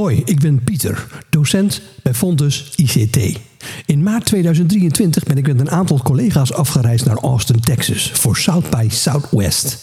Hoi, 0.00 0.22
ik 0.24 0.40
ben 0.40 0.64
Pieter, 0.64 1.06
docent 1.30 1.80
bij 2.02 2.14
Fontes 2.14 2.72
ICT. 2.76 3.38
In 3.86 4.02
maart 4.02 4.24
2023 4.24 5.22
ben 5.22 5.36
ik 5.36 5.46
met 5.46 5.60
een 5.60 5.70
aantal 5.70 6.02
collega's 6.02 6.52
afgereisd 6.52 7.04
naar 7.04 7.16
Austin, 7.16 7.60
Texas 7.60 8.10
voor 8.10 8.36
South 8.36 8.70
by 8.70 8.86
Southwest. 8.90 9.78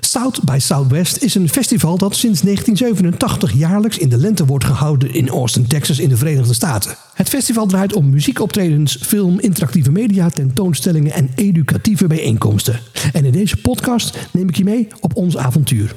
South 0.00 0.44
by 0.44 0.58
Southwest 0.58 1.22
is 1.22 1.34
een 1.34 1.48
festival 1.48 1.98
dat 1.98 2.16
sinds 2.16 2.40
1987 2.40 3.52
jaarlijks 3.52 3.98
in 3.98 4.08
de 4.08 4.16
lente 4.16 4.46
wordt 4.46 4.64
gehouden 4.64 5.14
in 5.14 5.28
Austin, 5.28 5.66
Texas 5.66 5.98
in 5.98 6.08
de 6.08 6.16
Verenigde 6.16 6.54
Staten. 6.54 6.96
Het 7.14 7.28
festival 7.28 7.66
draait 7.66 7.94
om 7.94 8.10
muziekoptredens, 8.10 8.98
film, 9.02 9.40
interactieve 9.40 9.90
media, 9.90 10.28
tentoonstellingen 10.28 11.12
en 11.12 11.30
educatieve 11.34 12.06
bijeenkomsten. 12.06 12.80
En 13.12 13.24
in 13.24 13.32
deze 13.32 13.56
podcast 13.56 14.18
neem 14.32 14.48
ik 14.48 14.56
je 14.56 14.64
mee 14.64 14.88
op 15.00 15.16
ons 15.16 15.36
avontuur. 15.36 15.94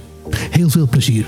Heel 0.52 0.70
veel 0.70 0.88
plezier. 0.88 1.25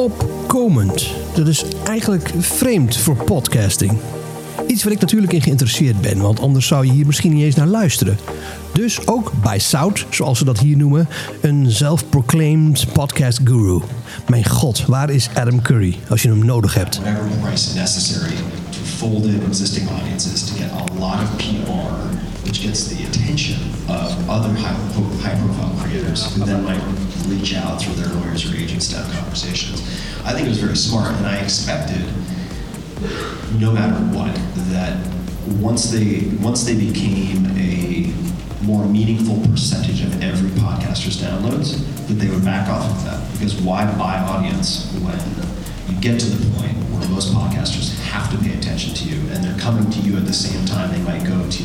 Opkomend. 0.00 1.10
Dat 1.34 1.46
is 1.46 1.64
eigenlijk 1.86 2.30
vreemd 2.38 2.96
voor 2.96 3.16
podcasting. 3.16 3.92
Iets 4.66 4.82
waar 4.82 4.92
ik 4.92 5.00
natuurlijk 5.00 5.32
in 5.32 5.42
geïnteresseerd 5.42 6.00
ben, 6.00 6.20
want 6.20 6.40
anders 6.40 6.66
zou 6.66 6.86
je 6.86 6.92
hier 6.92 7.06
misschien 7.06 7.32
niet 7.34 7.42
eens 7.42 7.54
naar 7.54 7.66
luisteren. 7.66 8.18
Dus 8.72 9.06
ook 9.06 9.32
bij 9.42 9.58
Sout, 9.58 10.06
zoals 10.10 10.38
ze 10.38 10.44
dat 10.44 10.58
hier 10.58 10.76
noemen, 10.76 11.08
een 11.40 11.72
self-proclaimed 11.72 12.92
podcast 12.92 13.40
guru. 13.44 13.80
Mijn 14.28 14.48
god, 14.48 14.86
waar 14.86 15.10
is 15.10 15.28
Adam 15.34 15.62
Curry 15.62 15.98
als 16.08 16.22
je 16.22 16.28
hem 16.28 16.44
nodig 16.44 16.74
hebt? 16.74 17.00
which 22.42 22.62
gets 22.62 22.88
the 22.88 22.96
attention 23.04 23.56
of 23.88 24.28
other 24.28 24.50
reach 27.28 27.54
out 27.54 27.80
through 27.80 27.94
their 27.94 28.12
lawyers 28.14 28.50
or 28.50 28.56
agents 28.56 28.88
to 28.88 28.96
have 28.96 29.12
conversations. 29.14 29.80
I 30.24 30.32
think 30.32 30.46
it 30.46 30.50
was 30.50 30.60
very 30.60 30.76
smart, 30.76 31.14
and 31.16 31.26
I 31.26 31.38
expected, 31.38 32.02
no 33.58 33.72
matter 33.72 33.96
what, 34.16 34.34
that 34.70 34.96
once 35.60 35.90
they 35.90 36.28
once 36.42 36.64
they 36.64 36.76
became 36.76 37.46
a 37.56 38.12
more 38.62 38.84
meaningful 38.84 39.40
percentage 39.50 40.02
of 40.02 40.22
every 40.22 40.50
podcaster's 40.50 41.20
downloads, 41.20 41.78
that 42.06 42.14
they 42.14 42.28
would 42.28 42.44
back 42.44 42.68
off 42.68 42.90
of 42.90 43.04
that. 43.04 43.32
Because 43.32 43.54
why 43.62 43.84
buy 43.96 44.18
audience 44.18 44.92
when 45.00 45.18
you 45.88 46.00
get 46.00 46.20
to 46.20 46.26
the 46.26 46.58
point 46.58 46.76
where 46.92 47.08
most 47.08 47.32
podcasters 47.32 47.98
have 48.04 48.30
to 48.30 48.38
pay 48.38 48.54
attention 48.56 48.94
to 48.94 49.04
you 49.04 49.16
and 49.32 49.42
they're 49.42 49.58
coming 49.58 49.90
to 49.90 49.98
you 50.00 50.16
at 50.16 50.26
the 50.26 50.32
same 50.32 50.64
time 50.66 50.90
they 50.92 51.02
might 51.02 51.24
go 51.26 51.48
to 51.50 51.62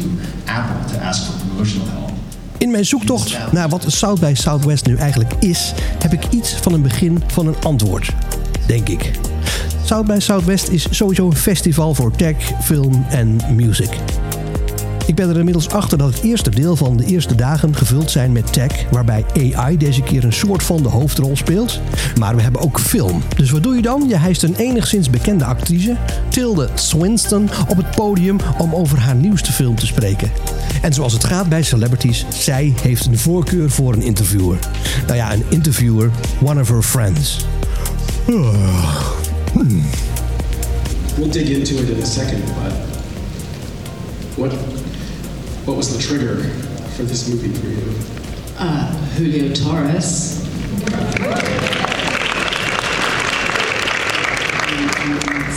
Apple 0.48 0.90
to 0.90 0.98
ask 1.04 1.32
for 1.32 1.48
promotional 1.48 1.88
help. 1.88 2.12
In 2.66 2.72
mijn 2.72 2.86
zoektocht 2.86 3.38
naar 3.52 3.70
wat 3.70 3.86
South 3.88 4.20
by 4.20 4.32
Southwest 4.36 4.86
nu 4.86 4.96
eigenlijk 4.96 5.34
is, 5.40 5.74
heb 6.00 6.14
ik 6.14 6.24
iets 6.30 6.54
van 6.54 6.74
een 6.74 6.82
begin 6.82 7.24
van 7.28 7.48
een 7.48 7.56
antwoord. 7.64 8.12
Denk 8.68 8.90
ik. 8.90 9.12
South 9.84 10.06
by 10.06 10.20
Southwest 10.20 10.68
is 10.68 10.88
sowieso 10.90 11.26
een 11.26 11.36
festival 11.36 11.94
voor 11.94 12.12
tech, 12.12 12.52
film 12.62 13.06
en 13.10 13.38
music. 13.56 13.90
Ik 15.08 15.16
ben 15.16 15.30
er 15.30 15.38
inmiddels 15.38 15.70
achter 15.70 15.98
dat 15.98 16.14
het 16.14 16.24
eerste 16.24 16.50
deel 16.50 16.76
van 16.76 16.98
de 16.98 17.06
eerste 17.06 17.36
dagen 17.36 17.76
gevuld 17.76 18.12
zijn 18.12 18.32
met 18.32 18.54
tech, 18.54 18.90
waarbij 18.92 19.26
AI 19.54 19.78
deze 19.78 20.02
keer 20.02 20.24
een 20.24 20.34
soort 20.34 20.64
van 20.64 20.84
de 20.84 20.90
hoofdrol 20.90 21.36
speelt. 21.36 21.80
Maar 22.20 22.36
we 22.36 22.42
hebben 22.42 22.62
ook 22.62 22.80
film. 22.80 23.22
Dus 23.36 23.52
wat 23.52 23.64
doe 23.64 23.76
je 23.76 23.82
dan? 23.82 24.08
Je 24.08 24.18
hijst 24.18 24.44
een 24.44 24.56
enigszins 24.56 25.10
bekende 25.10 25.46
actrice, 25.46 25.98
Tilda 26.30 26.68
Swinton, 26.76 27.50
op 27.68 27.78
het 27.78 27.96
podium 27.96 28.38
om 28.58 28.76
over 28.76 29.00
haar 29.00 29.16
nieuwste 29.16 29.52
film 29.52 29.76
te 29.76 29.86
spreken. 29.86 30.32
En 30.82 30.94
zoals 30.94 31.14
het 31.14 31.24
gaat 31.24 31.50
bij 31.50 31.64
celebrities, 31.64 32.26
zij 32.30 32.74
heeft 32.82 33.06
een 33.06 33.18
voorkeur 33.18 33.70
voor 33.70 33.94
een 33.94 34.02
interviewer. 34.02 34.60
Nou 35.06 35.18
ja, 35.18 35.34
een 35.34 35.44
interviewer, 35.50 36.10
one 36.44 36.62
of 36.62 36.68
her 36.68 36.84
friends. 36.84 37.46
We'll 41.18 41.30
dig 41.30 41.50
into 41.50 41.76
it 41.76 41.90
in 41.90 42.02
a 42.02 42.06
second, 42.06 42.44
but 42.46 42.74
what 44.36 44.54
what 45.66 45.78
was 45.78 45.96
the 45.98 46.02
trigger 46.02 46.44
for 46.96 47.04
this 47.04 47.28
movie 47.28 47.52
for 47.52 47.68
you? 47.68 48.56
Uh, 48.58 48.96
Julio 49.16 49.52
Torres. 49.54 50.44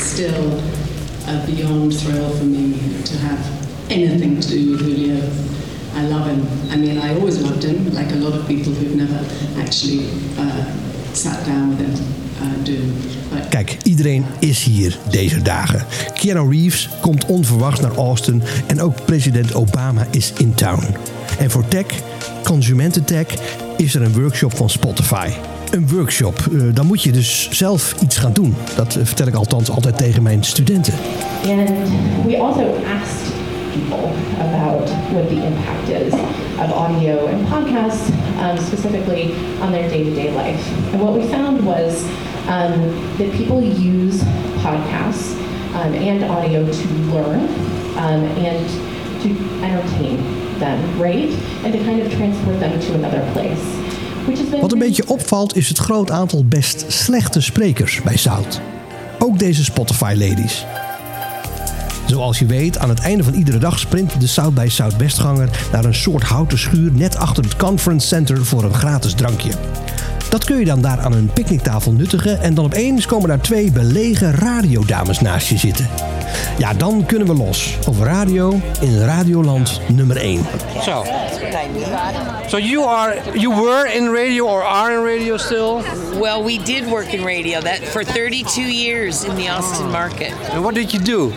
Still 0.01 0.59
a 1.29 1.47
beyond 1.47 1.95
thrill 1.95 2.31
for 2.31 2.45
me 2.45 3.03
to 3.05 3.17
have 3.19 3.91
anything 3.91 4.41
to 4.41 4.49
do 4.49 4.71
with 4.73 4.81
Julio. 4.81 5.21
I 5.95 6.07
love 6.09 6.27
him. 6.27 6.71
I 6.71 6.77
mean, 6.77 6.99
I 6.99 7.15
always 7.15 7.43
loved 7.43 7.63
him, 7.63 7.93
like 7.93 8.11
a 8.13 8.17
lot 8.17 8.33
of 8.33 8.47
people 8.47 8.73
who've 8.73 8.97
never 8.97 9.19
actually 9.61 10.09
uh, 10.39 10.65
sat 11.13 11.45
down 11.45 11.77
with 11.77 11.79
him 11.79 11.95
uh, 12.41 12.65
do. 12.65 12.73
But 13.31 13.49
Kijk, 13.49 13.77
iedereen 13.83 14.25
is 14.39 14.65
hier 14.65 14.99
deze 15.11 15.43
dagen. 15.43 15.87
Keanu 16.15 16.51
Reeves 16.51 16.89
komt 17.01 17.27
onverwachts 17.27 17.81
naar 17.81 17.97
Austin 17.97 18.43
en 18.67 18.81
ook 18.81 19.05
president 19.05 19.55
Obama 19.55 20.07
is 20.11 20.33
in 20.39 20.55
town. 20.55 20.85
En 21.39 21.51
voor 21.51 21.69
tech, 21.69 21.87
consumententech, 22.45 23.27
is 23.77 23.95
er 23.95 24.03
een 24.03 24.21
workshop 24.21 24.57
van 24.57 24.71
Spotify. 24.71 25.31
Een 25.71 25.89
workshop, 25.89 26.49
eh, 26.53 26.61
dan 26.73 26.87
moet 26.87 27.03
je 27.03 27.13
dus 27.13 27.49
zelf 27.51 27.95
iets 28.03 28.17
gaan 28.17 28.33
doen. 28.33 28.55
Dat 28.77 28.97
eh, 28.97 29.05
vertel 29.05 29.27
ik 29.27 29.35
althans 29.35 29.71
altijd 29.71 29.97
tegen 29.97 30.23
mijn 30.23 30.45
studenten. 30.45 30.95
And 31.47 31.71
we 32.27 32.39
also 32.39 32.65
asked 33.01 33.33
people 33.73 34.09
about 34.41 34.91
what 35.13 35.29
the 35.29 35.35
impact 35.35 36.07
is 36.07 36.15
of 36.61 36.73
audio 36.73 37.27
and 37.27 37.47
podcasts, 37.47 38.11
um, 38.39 38.59
specifically 38.59 39.35
on 39.61 39.73
their 39.73 39.89
day-to-day 39.89 40.35
life. 40.35 40.93
And 40.93 41.01
what 41.01 41.13
we 41.13 41.27
found 41.29 41.65
was 41.65 42.05
um, 42.49 42.75
that 43.19 43.31
people 43.33 43.63
use 43.63 44.23
podcasts 44.63 45.37
um, 45.75 45.95
and 45.95 46.25
audio 46.25 46.65
to 46.65 46.89
learn 47.15 47.41
um, 47.97 48.25
and 48.39 48.67
to 49.23 49.29
entertain 49.63 50.17
them, 50.59 51.01
right? 51.01 51.31
And 51.65 51.73
to 51.73 51.79
kind 51.79 52.01
of 52.03 52.13
transport 52.13 52.59
them 52.61 52.81
to 52.81 52.95
another 52.95 53.23
place. 53.33 53.77
Wat 54.61 54.73
een 54.73 54.79
beetje 54.79 55.09
opvalt 55.09 55.57
is 55.57 55.69
het 55.69 55.79
groot 55.79 56.11
aantal 56.11 56.45
best 56.45 56.85
slechte 56.89 57.41
sprekers 57.41 58.03
bij 58.03 58.17
Zout. 58.17 58.61
Ook 59.19 59.39
deze 59.39 59.65
Spotify-ladies. 59.65 60.65
Zoals 62.09 62.39
je 62.39 62.47
weet, 62.47 62.79
aan 62.79 62.89
het 62.89 63.01
einde 63.01 63.25
van 63.25 63.35
iedere 63.35 63.59
dag 63.59 63.79
sprint 63.79 64.21
de 64.21 64.27
South 64.27 64.55
by 64.55 64.67
Southwestganger 64.69 65.49
naar 65.73 65.85
een 65.85 65.95
soort 65.95 66.23
houten 66.23 66.59
schuur 66.59 66.93
net 66.93 67.17
achter 67.17 67.45
het 67.45 67.57
Conference 67.57 68.07
Center 68.07 68.45
voor 68.45 68.65
een 68.65 68.75
gratis 68.75 69.15
drankje. 69.15 69.53
Dat 70.29 70.45
kun 70.45 70.59
je 70.59 70.65
dan 70.65 70.81
daar 70.81 71.01
aan 71.01 71.13
een 71.13 71.31
picknicktafel 71.33 71.93
nuttigen 71.93 72.41
en 72.43 72.55
dan 72.55 72.65
opeens 72.65 73.07
komen 73.07 73.29
daar 73.29 73.41
twee 73.41 73.73
belegen 73.73 74.35
radiodames 74.35 75.21
naast 75.21 75.49
je 75.49 75.59
zitten. 75.59 75.89
Ja, 76.59 76.75
dan 76.75 77.07
kunnen 77.07 77.29
we 77.29 77.35
los 77.35 77.77
over 77.89 78.07
radio 78.07 78.61
in 78.81 79.05
Radioland 79.05 79.81
nummer 79.87 80.17
1. 80.17 80.47
So, 80.81 81.05
so 82.47 82.59
you 82.59 82.87
are 82.87 83.17
you 83.35 83.55
were 83.55 83.95
in 83.95 84.13
radio 84.13 84.47
or 84.47 84.63
are 84.63 84.93
in 84.93 85.05
radio 85.05 85.37
still? 85.37 85.83
Well, 86.21 86.43
we 86.45 86.63
did 86.63 86.89
work 86.89 87.13
in 87.13 87.25
radio 87.25 87.61
that 87.61 87.79
for 87.79 88.05
32 88.05 88.61
years 88.61 89.25
in 89.25 89.35
the 89.35 89.51
Austin 89.51 89.91
market. 89.91 90.33
And 90.53 90.63
what 90.63 90.75
did 90.75 90.91
you 90.91 91.03
do? 91.05 91.33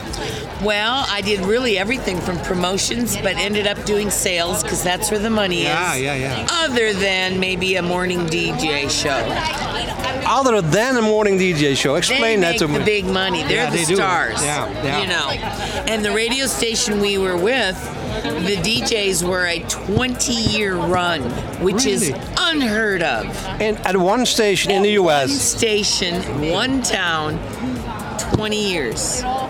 Well, 0.64 1.06
I 1.10 1.22
did 1.22 1.40
really 1.42 1.78
everything 1.80 2.22
from 2.22 2.38
promotions, 2.40 3.16
but 3.18 3.36
ended 3.38 3.66
up 3.66 3.84
doing 3.86 4.12
sales 4.12 4.62
because 4.62 4.84
that's 4.84 5.10
where 5.10 5.20
the 5.20 5.30
money 5.30 5.64
Yeah, 5.64 5.96
is. 5.96 6.02
yeah, 6.02 6.14
yeah. 6.14 6.38
yeah. 6.42 6.48
Other 6.52 6.94
than 6.94 7.40
maybe 7.40 7.76
a 7.78 7.82
morning 7.82 8.28
DJ 8.28 8.88
show. 8.90 9.10
Other 10.28 10.62
than 10.62 10.98
a 10.98 11.02
morning 11.02 11.38
DJ 11.40 11.76
show, 11.76 11.96
explain 11.96 12.42
they 12.42 12.52
that 12.54 12.60
to 12.60 12.68
make 12.68 12.74
me. 12.74 12.80
the 12.80 12.86
big 12.86 13.06
money. 13.06 13.42
They're 13.44 13.52
Yeah, 13.64 13.70
the 13.72 13.78
they 13.78 13.86
do. 13.86 13.96
stars. 13.96 14.42
Yeah, 14.44 14.70
yeah. 14.84 15.02
You 15.02 15.08
know. 15.08 15.30
And 15.92 16.06
the 16.06 16.12
radio 16.12 16.46
station 16.46 17.00
we 17.02 17.18
were 17.18 17.36
with, 17.38 17.76
the 18.24 18.56
DJs 18.58 19.28
were 19.28 19.48
a 19.48 19.60
20 19.68 20.32
year 20.34 20.76
run, 20.76 21.24
which 21.64 21.86
is 21.88 22.14
unheard 22.38 23.02
of. 23.02 23.25
And 23.60 23.78
at 23.80 23.98
one 23.98 24.25
station 24.28 24.69
in 24.72 24.84
the 24.84 25.00
One 25.00 25.30
US. 25.30 25.42
station, 25.42 26.22
one 26.52 26.81
town, 26.84 27.38
20 28.23 28.69
years. 28.71 29.01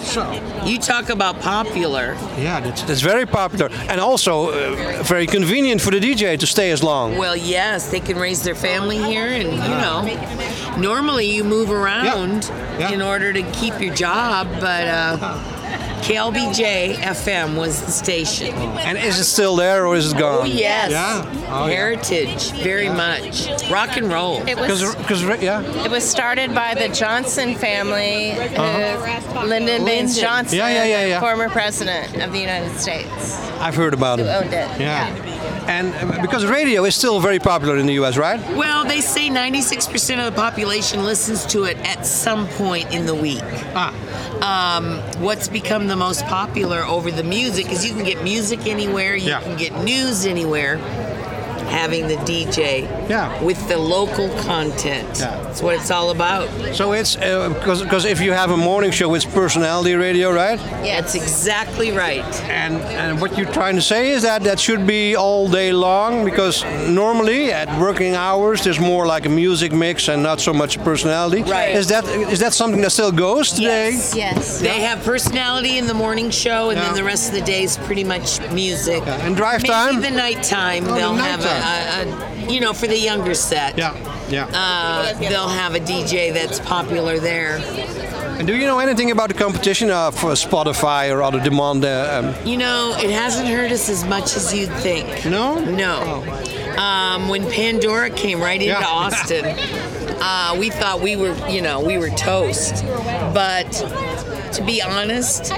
So, 0.02 0.32
You 0.66 0.78
talk 0.80 1.10
about 1.10 1.40
popular. 1.42 2.16
yeah, 2.38 2.60
that's, 2.60 2.84
that's 2.84 3.02
very 3.02 3.26
popular. 3.26 3.70
And 3.90 4.00
also 4.02 4.50
uh, 4.52 5.04
very 5.04 5.28
convenient 5.28 5.82
for 5.82 5.92
the 5.92 6.00
DJ 6.00 6.38
to 6.40 6.48
stay 6.48 6.72
as 6.72 6.84
long. 6.84 7.18
Well, 7.18 7.36
yes, 7.36 7.92
they 7.92 8.00
can 8.00 8.18
raise 8.18 8.44
their 8.44 8.56
family 8.56 8.98
here, 8.98 9.28
and 9.28 9.52
you 9.52 9.58
know, 9.58 10.78
normally 10.78 11.26
you 11.30 11.44
move 11.44 11.72
around 11.72 12.50
Yeah. 12.80 12.92
in 12.92 13.02
order 13.02 13.34
to 13.34 13.42
keep 13.52 13.80
your 13.80 13.94
job, 13.94 14.48
but 14.60 14.88
uh, 14.88 15.18
KLBJ 16.02 16.96
FM 16.96 17.58
was 17.58 17.80
the 17.82 17.92
station. 17.92 18.54
And 18.56 18.98
is 18.98 19.20
it 19.20 19.26
still 19.26 19.56
there 19.56 19.86
or 19.86 19.96
is 19.96 20.14
it 20.14 20.18
gone? 20.18 20.42
Oh 20.42 20.46
yes, 20.46 20.92
Yeah. 20.92 21.24
Oh, 21.50 21.68
yeah. 21.68 21.74
heritage, 21.74 22.52
very 22.64 22.90
much. 22.90 23.48
Rock 23.70 23.98
and 23.98 24.12
roll. 24.12 24.42
It 24.48 24.58
was 24.58 24.96
Because, 24.96 25.22
yeah. 25.42 25.62
it 25.86 25.92
was 25.92 26.04
started 26.10 26.56
by 26.56 26.74
the 26.74 26.90
Johnson 26.90 27.56
family, 27.56 28.32
uh, 28.32 29.44
Lyndon 29.46 29.86
Baines 29.86 30.20
Johnson, 30.20 30.60
Uh-huh. 30.60 30.70
Yeah, 30.70 30.84
yeah, 30.86 31.00
yeah, 31.02 31.06
yeah. 31.08 31.20
former 31.20 31.50
president 31.50 32.22
of 32.22 32.32
the 32.32 32.40
United 32.40 32.78
States, 32.80 33.40
I've 33.60 33.76
heard 33.76 33.94
about 33.94 34.20
who 34.20 34.26
it. 34.26 34.30
owned 34.30 34.54
it. 34.54 34.80
Yeah. 34.82 35.08
And 35.72 35.94
uh, 35.96 36.22
because 36.22 36.46
radio 36.46 36.84
is 36.84 36.96
still 36.96 37.22
very 37.22 37.40
popular 37.40 37.78
in 37.78 37.86
the 37.86 37.94
US, 38.04 38.18
right? 38.18 38.40
Well, 38.58 38.84
they 38.84 39.00
say 39.00 39.30
96% 39.30 40.20
of 40.20 40.26
the 40.26 40.38
population 40.40 41.04
listens 41.06 41.46
to 41.48 41.64
it 41.64 41.78
at 41.78 42.06
some 42.06 42.46
point 42.50 42.94
in 42.94 43.06
the 43.06 43.16
week. 43.16 43.42
Ah. 43.74 43.94
Um, 44.42 44.98
what's 45.22 45.48
become 45.48 45.88
the 45.88 45.96
most 45.96 46.26
popular 46.26 46.84
over 46.84 47.10
the 47.10 47.24
music 47.24 47.72
is 47.72 47.86
you 47.86 47.94
can 47.94 48.04
get 48.04 48.22
music 48.24 48.68
anywhere, 48.68 49.16
you 49.16 49.30
Yeah. 49.30 49.42
can 49.42 49.56
get 49.56 49.74
news 49.84 50.26
anywhere. 50.26 50.78
Having 51.70 52.08
the 52.10 52.18
DJ 52.18 53.01
Yeah. 53.12 53.44
with 53.50 53.60
the 53.72 53.78
local 53.78 54.30
content. 54.52 55.10
Yeah. 55.20 55.44
That's 55.44 55.62
what 55.66 55.74
it's 55.80 55.92
all 55.98 56.10
about. 56.18 56.48
So 56.76 56.86
it's 57.00 57.16
uh, 57.18 57.50
because 57.58 57.80
because 57.84 58.06
if 58.14 58.20
you 58.26 58.32
have 58.42 58.52
a 58.52 58.58
morning 58.70 58.92
show, 59.00 59.14
it's 59.16 59.26
personality 59.42 59.94
radio, 60.08 60.28
right? 60.44 60.60
Yeah, 60.86 61.02
that's 61.02 61.16
exactly 61.16 61.90
right. 62.06 62.30
And 62.64 62.76
and 63.02 63.20
what 63.22 63.32
you're 63.38 63.54
trying 63.60 63.76
to 63.76 63.82
say 63.94 64.12
is 64.16 64.22
that 64.22 64.42
that 64.44 64.60
should 64.60 64.84
be 64.88 65.16
all 65.26 65.48
day 65.62 65.72
long 65.74 66.26
because 66.30 66.64
normally 66.88 67.52
at 67.62 67.68
working 67.80 68.16
hours 68.16 68.58
there's 68.64 68.80
more 68.80 69.06
like 69.16 69.26
a 69.26 69.34
music 69.44 69.72
mix 69.74 70.08
and 70.10 70.22
not 70.24 70.40
so 70.40 70.54
much 70.54 70.74
personality. 70.84 71.42
Right. 71.44 71.76
Is 71.82 71.88
that 71.88 72.04
is 72.34 72.40
that 72.40 72.54
something 72.54 72.82
that 72.82 72.92
still 72.92 73.12
goes 73.12 73.52
today? 73.52 73.92
Yes. 73.92 74.16
Yes. 74.16 74.60
They 74.62 74.80
have 74.90 75.04
personality 75.04 75.78
in 75.78 75.86
the 75.88 75.94
morning 76.06 76.32
show, 76.32 76.70
and 76.70 76.78
Yeah. 76.78 76.86
then 76.86 76.96
the 76.96 77.04
rest 77.14 77.24
of 77.30 77.36
the 77.40 77.46
day 77.54 77.64
is 77.64 77.78
pretty 77.88 78.04
much 78.04 78.40
music. 78.52 79.02
Yeah, 79.06 79.26
and 79.26 79.36
drive 79.36 79.62
Maybe 79.62 79.74
time? 79.74 80.02
the 80.02 80.12
nighttime, 80.12 80.84
Oh, 80.88 80.96
they'll 80.96 81.16
have 81.30 81.40
nighttime. 81.40 82.08
a, 82.08 82.12
a, 82.12 82.28
a, 82.28 82.31
you 82.52 82.60
know, 82.60 82.74
for 82.74 82.88
the 82.88 82.98
younger 82.98 83.34
set. 83.34 83.78
Yeah. 83.78 83.96
Yeah. 84.30 84.48
Uh, 84.54 85.14
they'll 85.20 85.48
have 85.50 85.76
a 85.76 85.80
DJ 85.80 86.34
that's 86.34 86.60
popular 86.60 87.20
there. 87.20 87.58
and 88.38 88.48
do 88.48 88.56
you 88.56 88.66
know 88.66 88.80
anything 88.80 89.12
about 89.12 89.28
the 89.30 89.34
competition 89.36 89.90
of 89.92 90.16
uh, 90.24 90.30
Spotify 90.36 91.14
or 91.14 91.22
other 91.22 91.40
demand? 91.40 91.84
Uh, 91.86 92.22
um, 92.36 92.48
You 92.48 92.58
know, 92.58 92.96
it 92.98 93.10
hasn't 93.12 93.48
hurt 93.48 93.72
us 93.72 93.90
as 93.90 94.04
much 94.06 94.36
as 94.36 94.54
you'd 94.54 94.72
think. 94.82 95.26
No? 95.26 95.60
No. 95.60 96.24
Um, 96.78 97.28
when 97.28 97.50
Pandora 97.52 98.10
came 98.10 98.40
right 98.40 98.62
into 98.62 98.74
Yeah. 98.74 98.86
Austin, 99.02 99.46
uh, 100.24 100.56
we 100.60 100.70
thought 100.70 101.02
we 101.02 101.16
were, 101.16 101.36
you 101.50 101.62
know, 101.62 101.82
we 101.82 101.98
were 101.98 102.10
toast. 102.12 102.86
But 103.34 103.70
to 104.54 104.64
be 104.66 104.82
honest, 104.82 105.52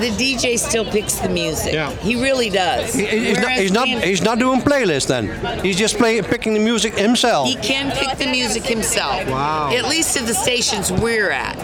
the 0.00 0.10
DJ 0.10 0.58
still 0.58 0.84
picks 0.84 1.14
the 1.14 1.28
music. 1.28 1.72
Yeah. 1.72 1.90
He 1.96 2.20
really 2.20 2.50
does. 2.50 2.94
he- 2.94 3.06
he's, 3.06 3.38
not, 3.40 3.52
he's 3.52 3.72
not. 3.72 3.88
He's 3.88 4.22
not 4.22 4.38
doing 4.38 4.60
playlists 4.60 5.06
then. 5.08 5.28
He's 5.64 5.76
just 5.76 5.96
playing, 5.98 6.24
picking 6.24 6.54
the 6.54 6.60
music 6.60 6.94
himself. 6.94 7.48
He 7.48 7.56
can 7.56 7.90
pick 7.96 8.18
the 8.18 8.26
music 8.30 8.64
himself. 8.64 9.26
Wow. 9.28 9.70
At 9.72 9.84
least 9.88 10.16
at 10.16 10.26
the 10.26 10.34
stations 10.34 10.90
we're 10.92 11.30
at. 11.30 11.56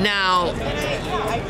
Now, 0.00 0.52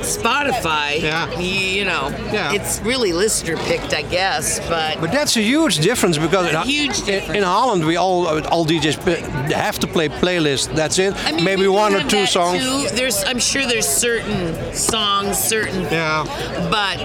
Spotify, 0.02 1.00
Yeah. 1.00 1.38
you, 1.38 1.84
know, 1.84 2.10
Yeah. 2.32 2.52
it's 2.52 2.80
really 2.80 3.12
listener 3.12 3.56
picked, 3.56 3.92
I 3.94 4.02
guess, 4.02 4.60
but, 4.68 5.00
But 5.00 5.12
that's 5.12 5.36
a 5.36 5.42
huge 5.42 5.78
difference 5.78 6.18
because 6.18 6.46
in, 6.52 6.62
Huge 6.62 6.98
in- 7.00 7.04
difference. 7.06 7.36
in 7.38 7.42
Holland 7.42 7.84
we 7.84 7.96
all 7.96 8.26
all 8.52 8.64
DJs 8.66 8.96
have 9.52 9.78
to 9.80 9.86
play 9.86 10.08
playlists. 10.08 10.68
That's 10.74 10.98
it. 10.98 11.14
I 11.26 11.32
mean, 11.32 11.44
Maybe 11.44 11.66
one 11.68 11.94
or 11.94 12.02
two 12.04 12.26
songs. 12.26 12.58
Too. 12.62 12.96
There's, 12.96 13.22
I'm 13.24 13.38
sure 13.38 13.64
there's 13.66 13.88
certain 13.88 14.74
songs, 14.74 15.38
certain, 15.38 15.82
Yeah. 15.90 16.24
but 16.70 17.00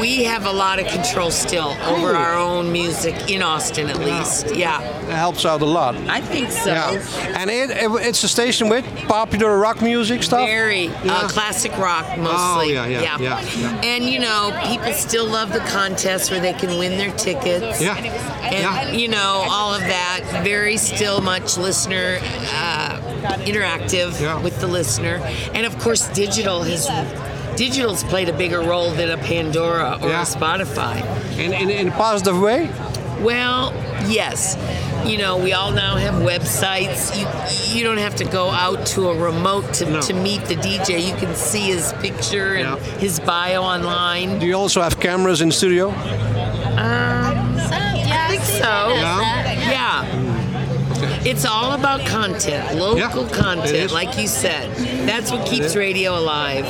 we 0.00 0.24
have 0.24 0.46
a 0.46 0.52
lot 0.52 0.78
of 0.78 0.86
control 0.86 1.30
still 1.30 1.76
over 1.86 2.08
Cool. 2.12 2.16
our 2.16 2.34
own 2.34 2.72
music 2.72 3.14
in 3.30 3.42
Austin, 3.42 3.88
at 3.90 3.98
least. 4.00 4.54
Yeah, 4.54 4.80
It 4.80 5.14
helps 5.14 5.44
out 5.44 5.62
a 5.62 5.66
lot. 5.66 5.94
I 6.08 6.20
think 6.20 6.50
so. 6.50 6.70
Yeah. 6.70 7.38
And 7.40 7.50
it, 7.50 7.70
it- 7.70 7.90
it's 8.08 8.22
a 8.24 8.28
station 8.28 8.68
with 8.68 8.84
popular 9.08 9.58
rock 9.58 9.80
music 9.82 10.22
stuff. 10.22 10.46
Very 10.46 10.86
Yeah. 11.04 11.14
uh, 11.14 11.28
classic 11.28 11.76
rock 11.78 12.06
mostly. 12.32 12.76
Oh, 12.78 12.84
yeah, 12.84 13.00
yeah, 13.00 13.18
yeah, 13.18 13.40
yeah. 13.40 13.80
And 13.84 14.04
you 14.04 14.18
know, 14.18 14.58
people 14.64 14.92
still 14.92 15.26
love 15.26 15.52
the 15.52 15.60
contest 15.60 16.30
where 16.30 16.40
they 16.40 16.52
can 16.52 16.78
win 16.78 16.98
their 16.98 17.12
tickets. 17.16 17.80
Yeah, 17.80 17.96
And 17.96 18.54
yeah. 18.54 18.90
you 18.92 19.08
know, 19.08 19.44
all 19.48 19.74
of 19.74 19.80
that. 19.80 20.42
Very 20.44 20.76
still 20.76 21.20
much 21.20 21.56
listener 21.56 22.18
uh, 22.22 23.00
interactive 23.44 24.20
Yeah. 24.20 24.40
with 24.40 24.60
the 24.60 24.66
listener, 24.66 25.16
and 25.54 25.66
of 25.66 25.78
course, 25.78 26.08
digital 26.08 26.62
has. 26.62 26.86
Digital's 27.56 28.04
played 28.04 28.28
a 28.28 28.34
bigger 28.34 28.60
role 28.60 28.90
than 28.90 29.10
a 29.10 29.16
Pandora 29.16 29.98
or 30.02 30.10
Yeah. 30.10 30.20
a 30.22 30.26
Spotify. 30.26 31.00
In, 31.38 31.54
in, 31.54 31.70
in 31.70 31.88
a 31.88 31.90
positive 31.90 32.38
way. 32.38 32.68
Well, 33.22 33.72
yes. 34.06 34.56
You 35.06 35.18
know, 35.18 35.36
we 35.38 35.52
all 35.52 35.70
now 35.70 35.96
have 35.96 36.14
websites. 36.14 37.16
You 37.16 37.26
you 37.78 37.84
don't 37.84 37.98
have 37.98 38.16
to 38.16 38.24
go 38.24 38.50
out 38.50 38.84
to 38.94 39.08
a 39.10 39.14
remote 39.16 39.72
to, 39.74 39.88
No. 39.90 40.00
to 40.02 40.12
meet 40.14 40.44
the 40.46 40.56
DJ. 40.56 40.98
You 41.08 41.14
can 41.16 41.34
see 41.34 41.66
his 41.74 41.92
picture 42.00 42.54
and 42.54 42.76
Yeah. 42.76 42.98
his 42.98 43.20
bio 43.20 43.62
online. 43.62 44.38
Do 44.40 44.46
you 44.46 44.54
also 44.56 44.80
have 44.82 44.98
cameras 44.98 45.40
in 45.42 45.48
the 45.48 45.54
studio? 45.54 45.90
yeah, 45.90 48.24
I 48.24 48.28
think 48.30 48.42
so. 48.44 48.94
Yeah. 49.70 50.04
It's 51.24 51.44
all 51.44 51.72
about 51.72 52.06
content, 52.06 52.76
local 52.76 52.98
Yeah, 53.26 53.32
content, 53.32 53.90
like 53.92 54.16
you 54.18 54.28
said. 54.28 54.70
That's 55.06 55.30
what 55.32 55.44
keeps 55.46 55.74
radio 55.74 56.16
alive. 56.18 56.66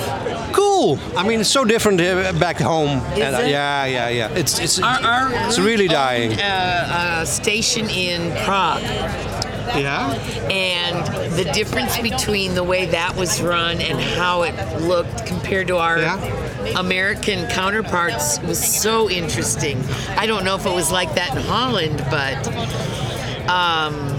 Cool. 0.56 0.98
I 1.16 1.26
mean, 1.26 1.40
it's 1.40 1.50
so 1.50 1.64
different 1.64 1.98
back 2.40 2.56
home. 2.58 2.88
And, 3.14 3.34
uh. 3.36 3.40
Yeah, 3.40 3.84
yeah, 3.84 4.08
yeah. 4.08 4.28
It's 4.34 4.58
it's 4.58 4.78
Our, 4.80 4.98
our 5.04 5.32
it's 5.48 5.58
really 5.58 5.86
dying. 5.86 6.32
owned 6.32 6.40
A, 6.40 7.20
a 7.22 7.26
station 7.26 7.90
in 7.90 8.32
Prague. 8.44 8.82
Yeah. 9.76 10.12
and 10.50 11.04
the 11.36 11.44
difference 11.52 11.98
between 11.98 12.54
the 12.54 12.62
way 12.64 12.86
that 12.86 13.14
was 13.16 13.42
run 13.42 13.80
and 13.82 14.00
how 14.00 14.42
it 14.42 14.54
looked 14.80 15.26
compared 15.26 15.66
to 15.66 15.76
our 15.76 15.98
Yeah. 15.98 16.78
American 16.78 17.46
counterparts 17.50 18.40
was 18.40 18.58
so 18.62 19.10
interesting. 19.10 19.82
I 20.16 20.26
don't 20.26 20.44
know 20.44 20.54
if 20.56 20.64
it 20.64 20.72
was 20.74 20.90
like 20.90 21.14
that 21.16 21.36
in 21.36 21.42
Holland, 21.42 21.98
but 22.10 22.46
um, 23.48 24.15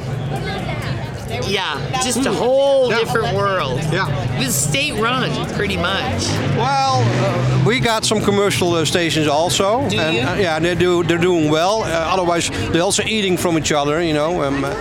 yeah, 1.47 2.01
just 2.03 2.25
a 2.25 2.31
whole 2.33 2.89
Yeah. 2.89 2.99
different 2.99 3.35
world. 3.35 3.79
Yeah. 3.91 4.07
It 4.39 4.45
was 4.45 4.55
state 4.55 4.93
run, 4.95 5.29
pretty 5.53 5.77
much. 5.77 6.27
Well, 6.57 7.01
uh, 7.03 7.63
we 7.65 7.79
got 7.79 8.05
some 8.05 8.21
commercial 8.21 8.73
uh, 8.75 8.85
stations 8.85 9.27
also, 9.27 9.87
Do 9.89 9.97
and 9.99 10.27
uh, 10.27 10.35
yeah, 10.41 10.59
they 10.59 10.75
do. 10.75 11.03
They're 11.03 11.17
doing 11.17 11.49
well. 11.49 11.83
Uh, 11.83 11.87
otherwise, 12.13 12.49
they're 12.71 12.81
also 12.83 13.03
eating 13.03 13.37
from 13.37 13.57
each 13.57 13.71
other. 13.71 14.01
You 14.01 14.13
know, 14.13 14.43
um, 14.43 14.63
uh, 14.63 14.73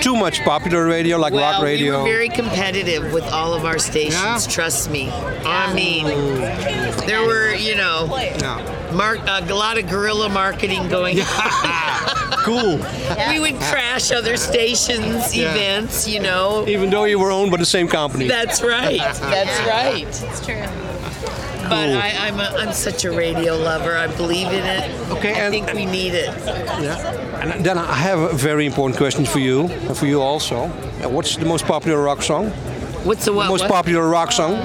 too 0.00 0.16
much 0.16 0.40
popular 0.44 0.86
radio 0.86 1.18
like 1.18 1.32
well, 1.32 1.52
rock 1.52 1.62
radio. 1.62 1.92
we 1.92 1.98
were 1.98 2.04
very 2.04 2.28
competitive 2.28 3.12
with 3.12 3.24
all 3.32 3.54
of 3.54 3.64
our 3.64 3.78
stations. 3.78 4.14
Yeah? 4.46 4.52
Trust 4.52 4.90
me. 4.90 5.10
I 5.44 5.72
mean, 5.74 6.06
there 7.06 7.22
were, 7.26 7.54
you 7.54 7.74
know, 7.76 8.06
yeah. 8.40 8.60
Mark, 8.92 9.20
a 9.26 9.40
lot 9.54 9.78
of 9.78 9.88
guerrilla 9.88 10.28
marketing 10.28 10.88
going 10.88 11.18
cool. 12.44 12.78
We 13.32 13.40
would 13.40 13.58
crash 13.70 14.12
other 14.12 14.36
stations' 14.36 15.34
Yeah. 15.34 15.50
events, 15.54 16.06
you 16.08 16.20
know. 16.20 16.64
Even 16.68 16.90
though 16.90 17.04
you 17.04 17.18
were 17.18 17.30
owned 17.32 17.50
by 17.50 17.56
the 17.58 17.66
same 17.66 17.88
company. 17.88 18.28
That's 18.28 18.62
right. 18.62 18.98
That's 19.34 19.58
right. 19.66 20.06
It's 20.06 20.40
true. 20.46 20.66
But 21.68 21.88
I, 21.96 22.12
I'm, 22.28 22.38
a, 22.40 22.48
I'm 22.60 22.72
such 22.74 23.04
a 23.06 23.10
radio 23.10 23.56
lover. 23.56 23.96
I 23.96 24.06
believe 24.16 24.48
in 24.48 24.64
it. 24.64 24.84
Okay, 25.10 25.32
I 25.32 25.44
and- 25.46 25.52
think 25.54 25.72
we 25.72 25.86
need 25.86 26.12
it. 26.14 26.28
yeah. 26.46 27.40
And 27.40 27.64
then 27.64 27.78
I 27.78 27.94
have 27.94 28.18
a 28.18 28.32
very 28.34 28.66
important 28.66 28.98
question 28.98 29.24
for 29.24 29.38
you, 29.38 29.66
and 29.88 29.96
for 29.96 30.06
you 30.06 30.20
also. 30.20 30.68
What's 31.08 31.36
the 31.36 31.46
most 31.46 31.64
popular 31.64 32.02
rock 32.02 32.22
song? 32.22 32.52
What's 33.04 33.26
the 33.26 33.32
what? 33.32 33.48
Most 33.48 33.62
what? 33.62 33.70
popular 33.70 34.08
rock 34.08 34.32
song 34.32 34.58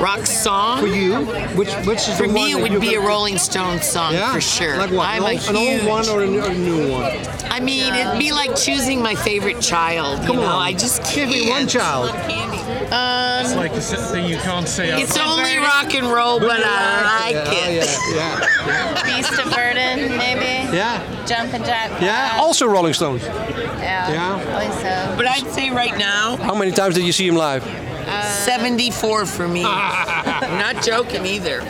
rock 0.00 0.26
song? 0.26 0.80
for 0.80 0.86
you? 0.86 1.24
Which 1.56 1.72
which 1.86 2.08
is 2.08 2.16
For 2.16 2.26
me, 2.26 2.52
it 2.52 2.60
would 2.60 2.80
be 2.80 2.94
a 2.94 3.00
Rolling 3.00 3.38
Stone 3.38 3.80
song 3.82 4.14
Yeah, 4.14 4.32
for 4.32 4.40
sure. 4.40 4.76
Like 4.76 4.90
what? 4.90 5.08
I'm 5.08 5.22
an, 5.24 5.28
a 5.28 5.38
old, 5.38 5.48
an 5.50 5.56
old 5.56 5.86
one 5.86 6.08
or 6.08 6.22
a 6.22 6.54
new, 6.54 6.90
one? 6.90 7.04
I 7.50 7.60
mean, 7.60 7.94
it'd 7.94 8.18
be 8.18 8.32
like 8.32 8.56
choosing 8.56 9.02
my 9.02 9.14
favorite 9.14 9.60
child. 9.60 10.24
Come 10.26 10.36
you 10.36 10.42
know, 10.42 10.48
on. 10.48 10.62
I 10.62 10.72
just 10.72 11.02
Give 11.14 11.28
can't. 11.28 11.30
me 11.30 11.50
one 11.50 11.66
child. 11.66 12.10
It's 13.48 13.56
like 13.56 13.72
the 13.72 13.80
thing 13.80 14.26
you 14.26 14.36
can't 14.36 14.68
say 14.68 15.00
It's 15.00 15.16
only 15.16 15.56
rock 15.56 15.94
and 15.94 16.06
roll, 16.06 16.38
but 16.38 16.60
I 16.62 17.32
like 17.32 17.34
yeah, 17.34 17.68
it. 17.68 17.98
Yeah, 18.14 18.46
yeah, 18.66 19.02
Beast 19.04 19.32
of 19.40 19.50
Burden, 19.54 20.18
maybe. 20.18 20.76
yeah. 20.76 21.00
Jumpin' 21.24 21.64
Jack. 21.64 21.98
Yeah, 22.02 22.36
also 22.38 22.66
Rolling 22.66 22.92
Stones. 22.92 23.22
Yeah. 23.22 24.10
Yeah. 24.12 24.44
Probably 24.44 24.70
so. 24.82 25.16
But 25.16 25.26
I'd 25.28 25.50
say 25.54 25.70
right 25.70 25.96
now, 25.96 26.36
How 26.36 26.54
many 26.54 26.72
times 26.72 26.94
did 26.94 27.04
you 27.04 27.12
see 27.12 27.26
him 27.26 27.36
live? 27.36 27.64
74 28.44 29.26
for 29.26 29.48
me. 29.48 29.64
I'm 29.64 30.58
not 30.64 30.84
joking 30.84 31.24
either. 31.24 31.60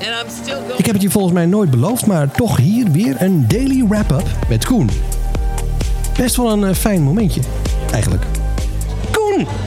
And 0.00 0.14
I'm 0.14 0.28
still 0.28 0.60
going. 0.60 0.78
Ik 0.78 0.86
heb 0.86 0.94
het 0.94 1.02
je 1.02 1.10
volgens 1.10 1.34
mij 1.34 1.46
nooit 1.46 1.70
beloofd, 1.70 2.06
maar 2.06 2.30
toch 2.30 2.56
hier 2.56 2.90
weer 2.90 3.16
een 3.22 3.48
daily 3.48 3.86
wrap-up 3.88 4.26
met 4.48 4.64
Koen. 4.64 4.90
Best 6.16 6.36
wel 6.36 6.52
een 6.52 6.64
eh, 6.64 6.74
fijn 6.74 7.02
momentje, 7.02 7.40
eigenlijk. 7.92 8.24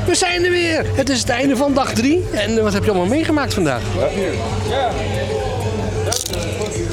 We 0.06 0.16
zijn 0.16 0.46
er 0.46 0.52
weer. 0.52 0.86
Het 0.94 1.10
is 1.10 1.20
het 1.20 1.30
einde 1.30 1.56
van 1.56 1.74
dag 1.74 1.94
drie. 1.94 2.24
En 2.32 2.58
eh, 2.58 2.64
wat 2.64 2.74
heb 2.74 2.84
je 2.84 2.90
allemaal 2.90 3.08
meegemaakt 3.08 3.54
vandaag? 3.54 3.82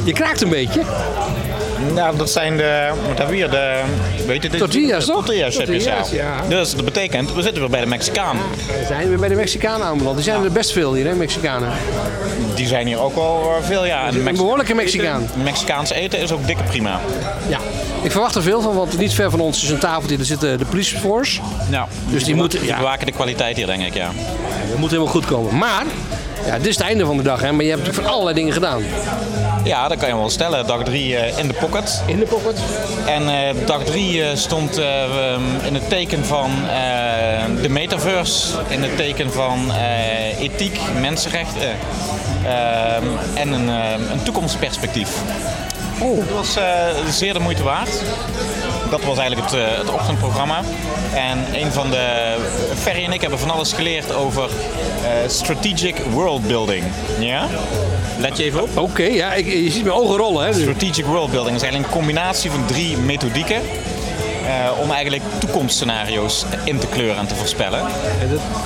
Je 0.05 0.13
kraakt 0.13 0.41
een 0.41 0.49
beetje. 0.49 0.83
Nou, 1.95 2.17
dat 2.17 2.31
zijn 2.31 2.57
de, 2.57 2.89
wat 3.09 3.19
hebben 3.19 3.27
we 3.29 3.35
hier, 3.35 3.51
de, 3.51 3.81
weet 4.27 4.43
je, 4.43 4.49
de, 4.49 4.57
Tortillas, 4.57 5.05
toch? 5.05 5.15
Tortillas 5.15 5.57
chipjes, 5.57 5.85
ja. 5.85 5.97
Tortillas, 5.97 6.27
ja. 6.49 6.49
Dus 6.49 6.75
dat 6.75 6.85
betekent, 6.85 7.35
we 7.35 7.43
zitten 7.43 7.61
weer 7.61 7.71
bij 7.71 7.81
de 7.81 7.87
Mexicaan. 7.87 8.37
We 8.67 8.85
zijn 8.87 9.09
weer 9.09 9.19
bij 9.19 9.29
de 9.29 9.35
Mexicanen 9.35 9.87
aanbeland. 9.87 10.17
Die 10.17 10.25
zijn 10.25 10.45
er 10.45 10.53
best 10.53 10.73
veel 10.73 10.95
hier, 10.95 11.07
hè, 11.07 11.15
Mexicanen. 11.15 11.73
Die 12.55 12.67
zijn 12.67 12.87
hier 12.87 13.01
ook 13.01 13.17
al 13.17 13.55
eh, 13.57 13.67
veel, 13.67 13.85
ja. 13.87 14.07
En 14.07 14.27
Een 14.27 14.37
behoorlijke 14.37 14.75
Mexicaan. 14.75 15.29
Mexicaans 15.43 15.91
eten 15.91 16.19
is 16.19 16.33
ook 16.33 16.47
dikke 16.47 16.63
prima. 16.63 17.01
Ja. 17.49 17.59
Ik 18.03 18.11
verwacht 18.11 18.35
er 18.35 18.43
veel 18.43 18.61
van, 18.61 18.75
want 18.75 18.99
niet 18.99 19.15
ver 19.15 19.31
van 19.31 19.41
ons 19.41 19.63
is 19.63 19.71
een 19.71 19.79
tafeltje. 19.79 20.17
Daar 20.17 20.27
zit 20.27 20.41
de, 20.41 20.59
police 20.69 20.99
force. 20.99 21.41
Ja. 21.71 21.89
Dus 22.11 22.25
die 22.25 22.35
moeten, 22.35 22.59
Die 22.59 22.69
ja, 22.69 22.77
bewaken 22.77 23.07
de 23.07 23.13
kwaliteit 23.13 23.57
hier, 23.57 23.67
denk 23.67 23.83
ik, 23.83 23.95
ja. 23.95 24.11
dat 24.69 24.79
moet 24.79 24.91
helemaal 24.91 25.13
goed 25.13 25.27
komen. 25.27 25.59
Maar, 25.59 25.85
ja, 26.47 26.57
dit 26.57 26.67
is 26.67 26.77
het 26.77 26.85
einde 26.85 27.05
van 27.05 27.17
de 27.17 27.23
dag, 27.23 27.41
hè. 27.41 27.53
Maar 27.53 27.65
je 27.65 27.71
hebt 27.71 27.81
natuurlijk 27.81 28.07
van 28.07 28.15
allerlei 28.15 28.37
dingen 28.37 28.53
gedaan. 28.53 28.83
Ja, 29.65 29.89
dat 29.89 29.99
kan 29.99 30.09
je 30.09 30.15
wel 30.15 30.31
stellen. 30.31 30.67
Dag 30.67 30.85
3 30.85 31.17
in 31.37 31.49
de 31.49 31.55
pocket. 31.55 32.03
In 32.07 32.19
de 32.19 32.25
pocket. 32.25 32.61
En 33.07 33.29
eh, 33.29 33.67
dag 33.67 33.85
3 33.85 34.37
stond 34.37 34.79
eh, 34.79 35.03
um, 35.35 35.43
in 35.67 35.75
het 35.75 35.89
teken 35.89 36.25
van 36.25 36.51
eh, 36.69 37.63
de 37.63 37.69
metaverse, 37.69 38.59
in 38.69 38.83
het 38.83 38.97
teken 38.97 39.33
van 39.33 39.73
eh, 39.73 40.41
ethiek, 40.41 40.81
mensenrechten 41.01 41.77
ehm, 42.45 43.05
en 43.35 43.53
een, 43.53 43.69
eh, 43.69 44.11
een 44.13 44.23
toekomstperspectief. 44.23 45.11
Oh. 46.03 46.17
Dat 46.17 46.31
was 46.31 46.57
eh, 46.57 46.89
zeer 47.11 47.33
de 47.33 47.39
moeite 47.39 47.63
waard. 47.63 48.03
Dat 48.91 49.05
was 49.05 49.19
eigenlijk 49.19 49.51
het, 49.51 49.61
eh, 49.61 49.79
het 49.79 49.91
ochtendprogramma. 49.91 50.61
En 51.15 51.39
een 51.63 51.73
van 51.73 51.91
de. 51.91 52.35
Ferry 52.75 53.05
en 53.05 53.13
ik 53.13 53.21
hebben 53.21 53.39
van 53.39 53.51
alles 53.51 53.73
geleerd 53.73 54.15
over 54.15 54.45
eh, 54.45 55.29
strategic 55.29 55.99
world 55.99 56.47
building. 56.47 56.85
Ja? 57.19 57.47
Let 58.19 58.37
je 58.37 58.45
even 58.45 58.63
op. 58.63 58.79
Oké, 58.79 59.03
ja, 59.03 59.35
ik, 59.35 59.47
je 59.47 59.71
ziet 59.71 59.85
mijn 59.85 59.97
ogen 59.97 60.17
rollen, 60.17 60.47
hè. 60.47 60.53
Strategic 60.53 61.05
world 61.05 61.31
building 61.31 61.57
is 61.57 61.63
eigenlijk 61.63 61.93
een 61.93 61.99
combinatie 61.99 62.51
van 62.51 62.67
drie 62.67 62.97
methodieken. 62.97 63.61
Eh, 64.53 64.81
om 64.81 64.91
eigenlijk 64.91 65.23
toekomstscenario's 65.39 66.45
in 66.65 66.79
te 66.79 66.87
kleuren 66.87 67.17
en 67.17 67.27
te 67.27 67.35
voorspellen. 67.35 67.81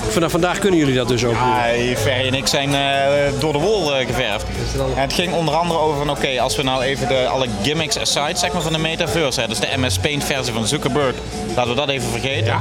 Vanaf 0.09 0.31
vandaag 0.31 0.59
kunnen 0.59 0.79
jullie 0.79 0.95
dat 0.95 1.09
dus 1.09 1.25
ook. 1.25 1.33
Ja, 1.33 1.65
Ferry 1.97 2.27
en 2.27 2.35
ik 2.35 2.47
zijn 2.47 2.75
eh, 2.75 3.41
door 3.41 3.53
de 3.53 3.59
wol 3.59 3.95
eh, 3.95 4.07
geverfd. 4.07 4.47
Het 4.95 5.13
ging 5.13 5.33
onder 5.33 5.55
andere 5.55 5.81
over 5.81 5.99
van 5.99 6.11
oké, 6.11 6.41
als 6.41 6.57
we 6.57 6.63
nou 6.63 6.83
even 6.83 7.09
de, 7.09 7.27
alle 7.27 7.47
gimmicks 7.63 7.99
aside 7.99 8.39
zeg 8.39 8.53
maar, 8.53 8.63
van 8.63 8.73
de 8.73 8.79
metaverse, 8.79 9.41
hè, 9.41 9.49
dus 9.49 9.61
de 9.61 9.69
MS 9.77 9.99
Paint 9.99 10.25
versie 10.25 10.53
van 10.53 10.67
Zuckerberg, 10.67 11.15
laten 11.57 11.71
we 11.71 11.77
dat 11.77 11.89
even 11.89 12.11
vergeten. 12.11 12.55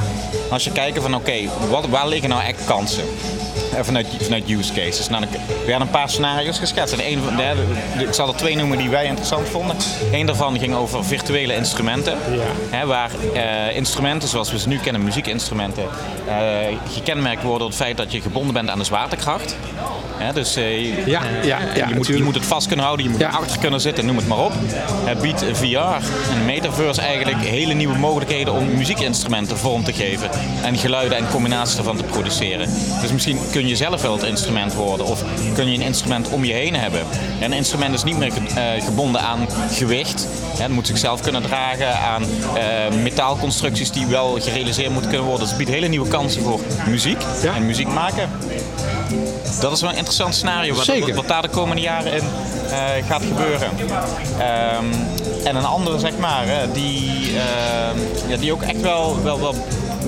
Als 0.49 0.63
je 0.63 0.71
kijkt 0.71 1.01
van 1.01 1.15
oké, 1.15 1.33
wat 1.69 1.87
waar 1.87 2.07
liggen 2.07 2.29
nou 2.29 2.43
echt 2.43 2.65
kansen? 2.65 3.03
Eh, 3.75 3.83
Vanuit, 3.83 4.07
vanuit 4.21 4.49
use 4.49 4.73
cases. 4.73 5.09
Nou, 5.09 5.25
we 5.31 5.71
hadden 5.71 5.81
een 5.81 5.89
paar 5.93 6.09
scenario's 6.09 6.59
geschetst. 6.59 6.93
En 6.93 7.05
een 7.11 7.19
van 7.23 7.35
de, 7.35 7.53
ik 8.03 8.13
zal 8.13 8.27
er 8.27 8.35
twee 8.35 8.55
noemen 8.55 8.77
die 8.77 8.89
wij 8.89 9.05
interessant 9.05 9.47
vonden. 9.49 9.75
Eén 10.11 10.25
daarvan 10.25 10.59
ging 10.59 10.75
over 10.75 11.05
virtuele 11.05 11.55
instrumenten. 11.55 12.17
Hè, 12.69 12.85
waar 12.85 13.09
eh, 13.33 13.75
instrumenten 13.75 14.29
zoals 14.29 14.51
we 14.51 14.59
ze 14.59 14.67
nu 14.67 14.77
kennen, 14.77 15.03
muziekinstrumenten, 15.03 15.83
eh, 16.27 16.35
gekenmerkt 16.93 17.41
worden 17.41 17.59
door 17.59 17.67
het 17.67 17.77
feit 17.77 17.97
dat 17.97 18.11
je 18.11 18.21
gebonden 18.21 18.53
bent 18.53 18.69
aan 18.69 18.77
de 18.77 18.83
zwaartekracht. 18.83 19.55
Hè, 20.17 20.33
dus 20.33 20.53
je- 20.53 21.03
Ja, 21.05 21.21
ja, 21.43 21.59
ja, 21.75 21.87
je, 21.87 21.95
moet, 21.95 22.07
je 22.07 22.23
moet 22.23 22.35
het 22.35 22.45
vast 22.45 22.67
kunnen 22.67 22.85
houden, 22.85 23.05
je 23.05 23.11
moet 23.11 23.23
achter 23.23 23.59
kunnen 23.59 23.81
zitten, 23.81 24.05
noem 24.05 24.15
het 24.17 24.27
maar 24.27 24.37
op. 24.45 24.51
Het 25.05 25.21
biedt 25.21 25.43
VR 25.53 25.77
en 26.31 26.45
metaverse 26.45 27.01
eigenlijk 27.01 27.37
hele 27.37 27.73
nieuwe 27.73 27.97
mogelijkheden 27.97 28.53
om 28.53 28.75
muziekinstrumenten 28.75 29.57
vorm 29.57 29.83
te 29.83 29.93
geven. 29.93 30.29
En 30.63 30.77
geluiden 30.77 31.17
en 31.17 31.27
combinaties 31.31 31.77
ervan 31.77 31.97
te 31.97 32.03
produceren. 32.03 32.69
Dus 33.01 33.11
misschien 33.11 33.39
kun 33.51 33.64
je 33.64 33.64
zelf 33.73 34.01
wel 34.01 34.13
het 34.13 34.23
instrument 34.23 34.73
worden 34.73 35.05
of 35.05 35.23
kun 35.53 35.71
je 35.71 35.77
een 35.77 35.85
instrument 35.85 36.29
om 36.29 36.45
je 36.45 36.53
heen 36.53 36.75
hebben. 36.75 36.99
En 37.39 37.51
een 37.51 37.57
instrument 37.57 37.93
is 37.93 38.03
niet 38.03 38.17
meer 38.17 38.33
eh, 38.55 38.83
gebonden 38.83 39.21
aan 39.21 39.47
gewicht. 39.71 40.27
Het 40.57 40.71
moet 40.71 40.87
zichzelf 40.87 41.21
kunnen 41.21 41.41
dragen 41.41 41.99
aan 41.99 42.23
eh, 42.23 42.95
metaalconstructies 43.01 43.91
die 43.91 44.05
wel 44.05 44.37
gerealiseerd 44.41 44.91
moeten 44.91 45.09
kunnen 45.09 45.27
worden. 45.27 45.47
Dus 45.47 45.55
het 45.55 45.57
biedt 45.57 45.71
hele 45.71 45.87
nieuwe 45.87 46.07
kansen 46.07 46.41
voor 46.41 46.59
muziek 46.87 47.21
en 47.55 47.65
muziek 47.65 47.87
maken. 47.87 48.29
Dat 49.59 49.71
is 49.71 49.81
wel 49.81 49.89
een 49.89 49.95
interessant 49.95 50.35
scenario 50.35 50.75
wat, 50.75 50.85
Zeker. 50.85 51.05
wat, 51.05 51.15
wat 51.15 51.27
daar 51.27 51.41
de 51.41 51.47
komende 51.47 51.81
jaren 51.81 52.13
in 52.13 52.23
eh, 52.69 53.07
gaat 53.07 53.21
gebeuren. 53.23 53.69
Ehm, 54.39 54.85
en 55.43 55.55
een 55.55 55.65
andere, 55.65 55.99
zeg 55.99 56.17
maar, 56.17 56.45
die, 56.73 57.27
ehm, 57.27 57.97
ja, 58.27 58.37
die 58.37 58.51
ook 58.51 58.61
echt 58.61 58.81
wel, 58.81 59.23
wel, 59.23 59.39
wel 59.39 59.55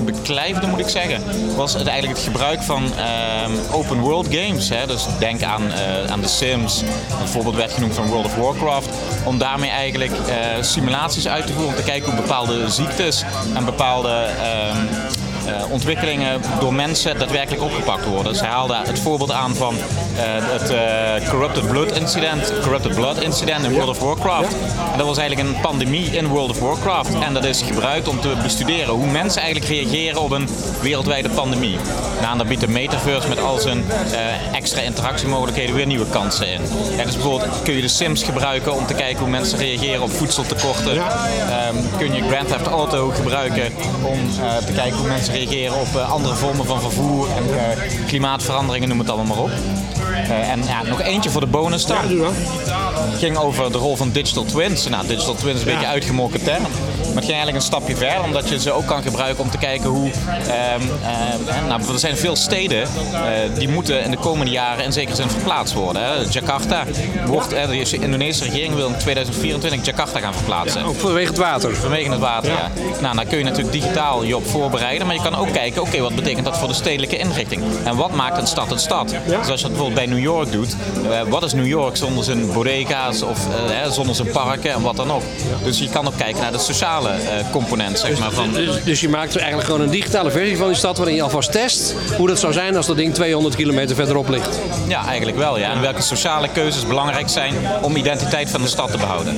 beklijfde, 0.04 0.66
moet 0.66 0.78
ik 0.78 0.88
zeggen, 0.88 1.22
was 1.56 1.74
het 1.74 1.86
eigenlijk 1.86 2.18
het 2.18 2.28
gebruik 2.28 2.62
van 2.62 2.84
ehm, 2.96 3.52
open 3.72 3.98
world 3.98 4.26
games. 4.30 4.68
Hè. 4.68 4.86
Dus 4.86 5.06
denk 5.18 5.42
aan, 5.42 5.72
eh, 5.72 6.10
aan 6.10 6.20
The 6.20 6.28
Sims, 6.28 6.82
een 7.20 7.28
voorbeeld 7.28 7.56
werd 7.56 7.72
genoemd 7.72 7.94
van 7.94 8.06
World 8.06 8.24
of 8.24 8.34
Warcraft, 8.34 8.88
om 9.24 9.38
daarmee 9.38 9.70
eigenlijk 9.70 10.12
eh, 10.12 10.36
simulaties 10.60 11.28
uit 11.28 11.46
te 11.46 11.52
voeren, 11.52 11.70
om 11.70 11.76
te 11.76 11.82
kijken 11.82 12.10
hoe 12.10 12.20
bepaalde 12.20 12.70
ziektes 12.70 13.24
en 13.54 13.64
bepaalde 13.64 14.08
ehm, 14.08 14.76
eh, 14.76 15.27
ontwikkelingen 15.70 16.40
door 16.60 16.74
mensen 16.74 17.18
daadwerkelijk 17.18 17.62
opgepakt 17.62 18.04
worden. 18.04 18.36
Hij 18.38 18.48
haalde 18.48 18.76
het 18.76 18.98
voorbeeld 18.98 19.32
aan 19.32 19.54
van 19.54 19.74
eh, 19.74 20.24
het 20.26 20.70
eh, 20.70 21.30
Corrupted 21.30 21.68
Blood 21.68 21.92
incident, 21.92 22.52
Corrupted 22.62 22.94
Blood 22.94 23.22
incident 23.22 23.64
in 23.64 23.72
World 23.72 23.88
of 23.88 23.98
Warcraft. 23.98 24.52
En 24.92 24.98
dat 24.98 25.06
was 25.06 25.18
eigenlijk 25.18 25.48
een 25.48 25.60
pandemie 25.60 26.04
in 26.04 26.26
World 26.26 26.50
of 26.50 26.60
Warcraft. 26.60 27.14
En 27.18 27.34
dat 27.34 27.44
is 27.44 27.62
gebruikt 27.62 28.08
om 28.08 28.20
te 28.20 28.34
bestuderen 28.42 28.94
hoe 28.94 29.06
mensen 29.06 29.42
eigenlijk 29.42 29.72
reageren 29.72 30.22
op 30.22 30.30
een 30.30 30.48
wereldwijde 30.82 31.28
pandemie. 31.28 31.76
Nou, 32.20 32.36
daar 32.36 32.46
biedt 32.46 32.60
de 32.60 32.68
metaverse 32.68 33.28
met 33.28 33.40
al 33.40 33.58
zijn 33.58 33.84
eh, 33.90 34.56
extra 34.56 34.80
interactiemogelijkheden 34.80 35.74
weer 35.74 35.86
nieuwe 35.86 36.06
kansen 36.10 36.52
in. 36.52 36.60
Ja, 36.96 37.04
dus 37.04 37.14
bijvoorbeeld 37.14 37.62
kun 37.62 37.74
je 37.74 37.80
de 37.80 37.88
Sims 37.88 38.22
gebruiken 38.22 38.74
om 38.74 38.86
te 38.86 38.94
kijken 38.94 39.18
hoe 39.18 39.28
mensen 39.28 39.58
reageren 39.58 40.02
op 40.02 40.10
voedseltekorten. 40.10 40.96
Ehm, 40.96 41.74
kun 41.98 42.14
je 42.14 42.22
Grand 42.22 42.48
Theft 42.48 42.66
Auto 42.66 43.08
gebruiken 43.08 43.72
om 44.02 44.18
eh, 44.42 44.56
te 44.56 44.72
kijken 44.72 44.98
hoe 44.98 45.08
mensen 45.08 45.32
reageren 45.38 45.80
op 45.80 45.96
eh, 45.96 46.10
andere 46.10 46.34
vormen 46.34 46.66
van 46.66 46.80
vervoer 46.80 47.28
en 47.30 47.58
eh, 47.58 48.06
klimaatveranderingen, 48.06 48.88
noem 48.88 48.98
het 48.98 49.10
allemaal 49.10 49.36
maar 49.36 49.44
op. 49.44 49.50
Eh, 50.28 50.50
en 50.50 50.64
ja, 50.64 50.82
nog 50.82 51.00
eentje 51.00 51.30
voor 51.30 51.40
de 51.40 51.46
bonus 51.46 51.86
dan. 51.86 51.96
ging 53.18 53.36
over 53.36 53.72
de 53.72 53.78
rol 53.78 53.96
van 53.96 54.10
digital 54.10 54.44
twins. 54.44 54.88
Nou, 54.88 55.06
digital 55.06 55.34
twins 55.34 55.60
is 55.60 55.66
een 55.66 55.72
beetje 55.72 55.86
uitgemolken 55.86 56.42
term. 56.42 56.62
Maar 57.18 57.26
het 57.26 57.36
ging 57.36 57.44
eigenlijk 57.46 57.56
een 57.56 57.78
stapje 57.78 58.06
verder, 58.06 58.24
omdat 58.24 58.48
je 58.48 58.60
ze 58.60 58.72
ook 58.72 58.86
kan 58.86 59.02
gebruiken 59.02 59.44
om 59.44 59.50
te 59.50 59.58
kijken 59.58 59.88
hoe. 59.88 60.10
ehm, 60.10 60.80
ehm, 61.02 61.66
nou, 61.68 61.92
er 61.92 61.98
zijn 61.98 62.16
veel 62.16 62.36
steden 62.36 62.82
eh, 62.82 63.20
die 63.58 63.68
moeten 63.68 64.02
in 64.04 64.10
de 64.10 64.16
komende 64.16 64.52
jaren 64.52 64.84
in 64.84 64.92
zekere 64.92 65.16
zin 65.16 65.28
verplaatst 65.30 65.74
worden. 65.74 66.02
Hè. 66.02 66.14
Jakarta 66.30 66.84
wordt, 67.26 67.52
eh, 67.52 67.68
de 67.68 67.98
Indonesische 68.00 68.44
regering 68.44 68.74
wil 68.74 68.88
in 68.88 68.96
2024 68.96 69.84
Jakarta 69.86 70.20
gaan 70.20 70.34
verplaatsen. 70.34 70.84
Ook 70.84 70.96
vanwege 70.96 71.28
het 71.28 71.38
water. 71.38 71.76
Vanwege 71.76 72.10
het 72.10 72.20
water, 72.20 72.50
ja. 72.50 72.70
Nou, 73.00 73.16
daar 73.16 73.24
kun 73.26 73.38
je 73.38 73.44
natuurlijk 73.44 73.72
digitaal 73.72 74.22
je 74.22 74.36
op 74.36 74.46
voorbereiden. 74.46 75.06
Maar 75.06 75.16
je 75.16 75.22
kan 75.22 75.34
ook 75.36 75.52
kijken, 75.52 75.82
oké, 75.82 76.00
wat 76.00 76.14
betekent 76.14 76.44
dat 76.44 76.58
voor 76.58 76.68
de 76.68 76.74
stedelijke 76.74 77.16
inrichting? 77.16 77.62
En 77.84 77.96
wat 77.96 78.12
maakt 78.12 78.38
een 78.38 78.46
stad 78.46 78.70
een 78.70 78.78
stad? 78.78 79.08
Dus 79.26 79.36
als 79.36 79.46
je 79.46 79.66
dat 79.66 79.76
bijvoorbeeld 79.76 79.94
bij 79.94 80.06
New 80.06 80.22
York 80.22 80.52
doet. 80.52 80.76
eh, 81.10 81.20
wat 81.28 81.42
is 81.42 81.52
New 81.52 81.66
York 81.66 81.96
zonder 81.96 82.24
zijn 82.24 82.52
bodega's 82.52 83.22
of 83.22 83.38
eh, 83.70 83.90
zonder 83.90 84.14
zijn 84.14 84.30
parken 84.30 84.72
en 84.72 84.82
wat 84.82 84.96
dan 84.96 85.12
ook? 85.12 85.22
Dus 85.64 85.78
je 85.78 85.88
kan 85.88 86.06
ook 86.06 86.16
kijken 86.16 86.42
naar 86.42 86.52
de 86.52 86.58
sociale 86.58 87.07
eh, 87.14 87.50
component, 87.50 87.98
zeg 87.98 88.18
maar. 88.18 88.30
Van, 88.30 88.52
Dus, 88.52 88.82
dus 88.84 89.00
je 89.00 89.08
maakt 89.08 89.36
eigenlijk 89.36 89.66
gewoon 89.66 89.80
een 89.80 89.90
digitale 89.90 90.30
versie 90.30 90.56
van 90.56 90.66
die 90.66 90.76
stad 90.76 90.96
waarin 90.96 91.14
je 91.14 91.22
alvast 91.22 91.52
test 91.52 91.94
hoe 92.16 92.26
dat 92.26 92.38
zou 92.38 92.52
zijn 92.52 92.76
als 92.76 92.86
dat 92.86 92.96
ding 92.96 93.14
200 93.14 93.56
kilometer 93.56 93.96
verderop 93.96 94.28
ligt. 94.28 94.58
ja, 94.88 95.06
eigenlijk 95.06 95.36
wel, 95.38 95.58
ja. 95.58 95.72
En 95.72 95.80
welke 95.80 96.02
sociale 96.02 96.48
keuzes 96.48 96.86
belangrijk 96.86 97.28
zijn 97.28 97.54
om 97.82 97.96
identiteit 97.96 98.50
van 98.50 98.62
de 98.62 98.68
stad 98.68 98.90
te 98.90 98.98
behouden. 98.98 99.36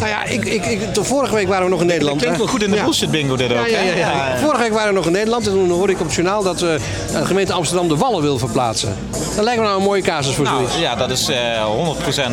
Nou 0.00 0.12
ja, 0.12 0.24
ik, 0.24 0.44
ik, 0.44 0.66
ik, 0.66 0.94
de 0.94 1.04
vorige 1.04 1.34
week 1.34 1.48
waren 1.48 1.64
we 1.64 1.70
nog 1.70 1.80
in 1.80 1.86
Nederland. 1.86 2.18
Klinkt 2.20 2.38
wel 2.38 2.46
goed 2.46 2.62
in 2.62 2.70
de 2.70 2.76
Ja. 2.76 2.82
bullshit 2.84 3.10
bingo 3.10 3.36
dit 3.36 3.50
ook, 3.52 3.56
Ja, 3.58 3.66
ja, 3.66 3.76
hè? 3.78 3.90
ja, 3.90 3.96
ja. 3.96 4.28
Ja. 4.28 4.38
Vorige 4.38 4.60
week 4.62 4.72
waren 4.72 4.88
we 4.88 4.94
nog 4.94 5.06
in 5.06 5.12
Nederland 5.12 5.46
en 5.46 5.52
toen 5.52 5.70
hoorde 5.70 5.92
ik 5.92 6.00
op 6.00 6.06
het 6.06 6.14
journaal 6.14 6.42
dat 6.42 6.62
eh, 6.62 6.68
de 7.12 7.24
gemeente 7.26 7.52
Amsterdam 7.52 7.88
de 7.88 7.96
Wallen 7.96 8.22
wil 8.22 8.38
verplaatsen. 8.38 8.96
Dat 9.36 9.44
lijkt 9.44 9.60
me 9.60 9.66
nou 9.66 9.78
een 9.78 9.84
mooie 9.86 10.02
casus 10.02 10.34
voor 10.34 10.44
Nou, 10.44 10.56
zoiets. 10.56 10.78
ja, 10.78 10.94
dat 10.94 11.10
is 11.10 11.28
eh 11.28 11.36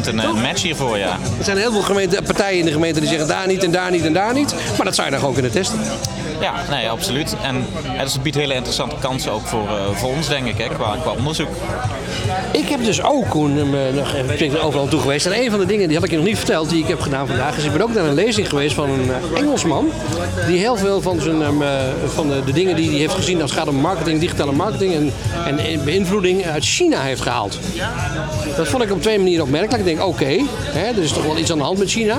100% 0.03 0.07
een 0.07 0.19
eh, 0.19 0.33
match 0.33 0.61
hiervoor, 0.61 0.97
ja. 0.97 1.17
Er 1.37 1.43
zijn 1.43 1.57
heel 1.57 1.71
veel 1.71 1.81
gemeente, 1.81 2.21
partijen 2.21 2.59
in 2.59 2.65
de 2.65 2.71
gemeente 2.71 2.99
die 2.99 3.09
zeggen 3.09 3.27
daar 3.27 3.47
niet 3.47 3.63
en 3.63 3.71
daar 3.71 3.91
niet 3.91 4.05
en 4.05 4.13
daar 4.13 4.33
niet. 4.33 4.53
Maar 4.77 4.85
dat 4.85 4.95
zou 4.95 5.05
je 5.05 5.11
dan 5.11 5.19
gewoon 5.19 5.33
kunnen 5.33 5.51
testen. 5.51 5.79
Ja, 6.41 6.53
nee, 6.69 6.89
absoluut. 6.89 7.35
En 7.43 7.65
het 7.83 8.23
biedt 8.23 8.35
hele 8.35 8.53
interessante 8.53 8.95
kansen 8.99 9.31
ook 9.31 9.45
voor, 9.45 9.67
eh, 9.67 9.95
voor 9.95 10.09
ons, 10.09 10.27
denk 10.27 10.47
ik, 10.47 10.57
hè, 10.57 10.67
qua, 10.67 10.95
qua 11.01 11.11
onderzoek. 11.11 11.49
Ik 12.51 12.67
heb 12.67 12.83
dus 12.83 13.03
ook 13.03 13.29
Koen, 13.29 13.57
eh, 13.57 13.93
nog 13.95 14.13
even 14.13 14.57
er 14.57 14.63
overal 14.63 14.87
toe 14.87 14.99
geweest. 14.99 15.25
En 15.25 15.39
een 15.41 15.49
van 15.49 15.59
de 15.59 15.65
dingen, 15.65 15.87
die 15.87 15.95
had 15.97 16.05
ik 16.05 16.11
je 16.11 16.17
nog 16.17 16.25
niet 16.25 16.37
verteld, 16.37 16.69
die 16.69 16.83
ik 16.83 16.87
heb 16.87 17.01
gedaan 17.01 17.27
vandaag, 17.27 17.57
is 17.57 17.63
ik 17.63 17.71
ben 17.71 17.81
ook 17.81 17.93
naar 17.93 18.05
een 18.05 18.13
lezing 18.13 18.49
geweest 18.49 18.75
van 18.75 18.89
een 18.89 19.09
eh, 19.09 19.39
Engelsman. 19.41 19.89
Die 20.47 20.57
heel 20.57 20.75
veel 20.75 21.01
van, 21.01 21.21
zijn, 21.21 21.41
ehm, 21.41 21.61
eh, 21.61 21.69
van 22.05 22.27
de, 22.27 22.53
dingen 22.53 22.75
die 22.75 22.89
hij 22.89 22.97
heeft 22.97 23.13
gezien 23.13 23.41
als 23.41 23.51
het 23.51 23.59
gaat 23.59 23.69
om 23.69 23.75
marketing, 23.75 24.19
digitale 24.19 24.51
marketing 24.51 24.93
en, 24.93 25.11
en 25.45 25.83
beïnvloeding 25.83 26.45
uit 26.45 26.65
China 26.65 27.01
heeft 27.01 27.21
gehaald. 27.21 27.59
Dat 28.57 28.67
vond 28.67 28.83
ik 28.83 28.91
op 28.91 29.01
twee 29.01 29.17
manieren 29.17 29.43
opmerkelijk. 29.43 29.79
Ik 29.79 29.95
denk, 29.95 30.07
oké, 30.07 30.37
er 30.73 31.03
is 31.03 31.11
toch 31.11 31.25
wel 31.25 31.37
iets 31.37 31.51
aan 31.51 31.57
de 31.57 31.63
hand 31.63 31.77
met 31.77 31.89
China. 31.89 32.17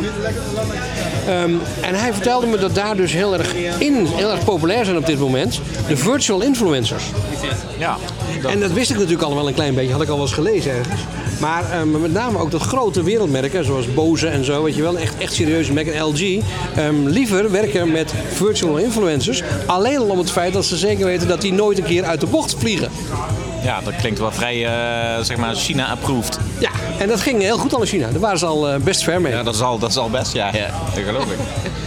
Ehm, 1.29 1.53
en 1.81 1.95
hij 1.95 2.13
vertelde 2.13 2.47
me 2.47 2.59
dat 2.59 2.75
daar 2.75 2.97
dus 2.97 3.13
heel 3.13 3.33
erg, 3.33 3.55
in, 3.79 4.08
heel 4.15 4.31
erg 4.31 4.45
populair 4.45 4.85
zijn 4.85 4.97
op 4.97 5.07
dit 5.07 5.19
moment 5.19 5.61
de 5.89 5.97
virtual 5.97 6.43
influencers. 6.43 7.05
Ja. 7.79 7.97
En 8.49 8.61
dat 8.61 8.73
wist 8.73 8.91
ik 8.91 8.97
natuurlijk 8.97 9.23
al 9.23 9.35
wel 9.35 9.49
een 9.49 9.55
klein 9.55 9.75
beetje, 9.75 9.93
had 9.93 10.03
ik 10.03 10.09
al 10.09 10.15
wel 10.15 10.25
eens 10.25 10.35
gelezen 10.35 10.73
ergens. 10.73 11.01
Maar 11.41 11.71
ehm, 11.73 12.01
met 12.01 12.13
name 12.13 12.39
ook 12.39 12.51
dat 12.51 12.63
grote 12.63 13.03
wereldmerken, 13.03 13.65
zoals 13.65 13.95
Bose 13.95 14.29
en 14.29 14.45
zo, 14.45 14.63
weet 14.63 14.75
je 14.75 14.83
wel, 14.83 14.99
echt, 14.99 15.19
echt 15.19 15.35
serieuze 15.35 15.73
merken, 15.73 15.95
en 15.95 16.05
LG, 16.05 16.43
ehm, 16.77 17.07
liever 17.07 17.51
werken 17.51 17.93
met 17.93 18.15
virtual 18.33 18.77
influencers. 18.77 19.43
Alleen 19.67 19.99
al 19.99 20.09
om 20.09 20.19
het 20.19 20.31
feit 20.31 20.53
dat 20.53 20.65
ze 20.65 20.77
zeker 20.77 21.05
weten 21.05 21.29
dat 21.29 21.41
die 21.41 21.53
nooit 21.53 21.79
een 21.79 21.85
keer 21.85 22.05
uit 22.05 22.21
de 22.21 22.27
bocht 22.27 22.55
vliegen. 22.59 22.91
Ja, 23.63 23.81
dat 23.85 23.97
klinkt 23.97 24.19
wel 24.19 24.31
vrij, 24.31 24.67
eh, 24.67 25.25
zeg 25.25 25.37
maar, 25.37 25.55
China-approved. 25.55 26.39
Ja, 26.59 26.71
en 26.99 27.09
dat 27.09 27.21
ging 27.21 27.43
heel 27.43 27.59
goed 27.59 27.75
al 27.75 27.81
in 27.81 27.87
China. 27.87 28.11
Daar 28.11 28.21
waren 28.21 28.39
ze 28.39 28.47
al 28.47 28.69
eh, 28.69 28.81
best 28.81 29.03
ver 29.03 29.21
mee. 29.21 29.33
Ja, 29.33 29.43
dat 29.43 29.55
is 29.55 29.61
al, 29.61 29.79
dat 29.79 29.91
is 29.91 29.97
al 29.97 30.11
best, 30.11 30.33
ja, 30.33 30.51
ja 30.53 30.71
dat 30.95 31.05
geloof 31.05 31.25
ik. 31.25 31.39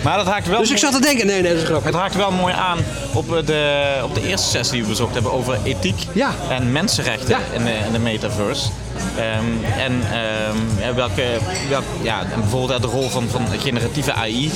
Maar 0.03 0.17
dat 0.17 0.25
haakt 0.25 0.47
wel... 0.47 0.59
Dus 0.59 0.71
ik 0.71 0.77
zat 0.77 0.91
te 0.93 1.01
denken, 1.01 1.25
nee, 1.25 1.41
nee, 1.41 1.51
dat 1.51 1.61
is 1.61 1.67
grappig. 1.67 1.85
Het 1.85 1.95
haakt 1.95 2.15
wel 2.15 2.31
mooi 2.31 2.53
aan 2.53 2.77
op 3.13 3.35
eh, 3.35 3.45
de, 3.45 3.83
op 4.03 4.15
de 4.15 4.27
eerste 4.27 4.47
sessie 4.49 4.73
die 4.73 4.83
we 4.83 4.89
bezocht 4.89 5.13
hebben 5.13 5.31
over 5.31 5.57
ethiek 5.63 6.05
Ja. 6.13 6.31
en 6.49 6.71
mensenrechten 6.71 7.37
in, 7.51 7.63
de, 7.63 7.73
in 7.85 7.91
de 7.91 7.99
metaverse. 7.99 8.69
Ehm, 9.17 9.79
en 9.79 10.01
ehm, 10.11 10.87
ja, 10.87 10.93
welke, 10.93 11.23
welk, 11.69 11.83
ja, 12.01 12.19
en 12.19 12.39
bijvoorbeeld 12.39 12.81
de 12.81 12.87
rol 12.87 13.09
van, 13.09 13.27
van 13.29 13.41
generatieve 13.59 14.13
AI 14.13 14.51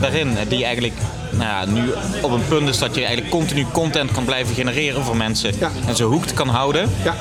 daarin, 0.00 0.36
die 0.48 0.64
eigenlijk 0.64 0.94
nou 1.40 1.50
ja, 1.50 1.64
nu 1.72 1.92
op 2.22 2.30
een 2.30 2.46
punt 2.48 2.68
is 2.68 2.78
dat 2.78 2.94
je 2.94 3.00
eigenlijk 3.00 3.30
continu 3.30 3.66
content 3.72 4.12
kan 4.12 4.24
blijven 4.24 4.54
genereren 4.54 5.04
voor 5.04 5.16
mensen 5.16 5.54
en 5.86 5.96
ze 5.96 6.04
hoekt 6.04 6.34
kan 6.34 6.48
houden. 6.48 6.90
Ja. 7.04 7.14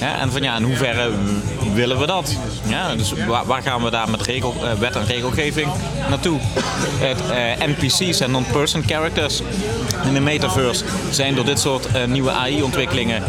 Ja, 0.00 0.18
en 0.18 0.32
van 0.32 0.42
ja, 0.42 0.56
in 0.56 0.62
hoeverre 0.62 1.10
willen 1.74 1.98
we 1.98 2.06
dat? 2.06 2.36
Ja, 2.68 2.94
dus 2.94 3.12
waar, 3.26 3.46
waar 3.46 3.62
gaan 3.62 3.82
we 3.82 3.90
daar 3.90 4.10
met 4.10 4.22
regel, 4.22 4.54
eh, 4.62 4.72
wet 4.72 4.96
en 4.96 5.06
regelgeving 5.06 5.68
naartoe? 6.08 6.38
Het, 6.98 7.20
eh, 7.30 7.66
NPC's 7.66 8.20
en 8.20 8.30
non-person 8.30 8.82
characters 8.86 9.42
in 10.06 10.14
de 10.14 10.20
metaverse 10.20 10.84
zijn 11.10 11.34
door 11.34 11.44
dit 11.44 11.58
soort 11.58 11.86
eh, 11.86 12.04
nieuwe 12.04 12.30
AI-ontwikkelingen 12.30 13.22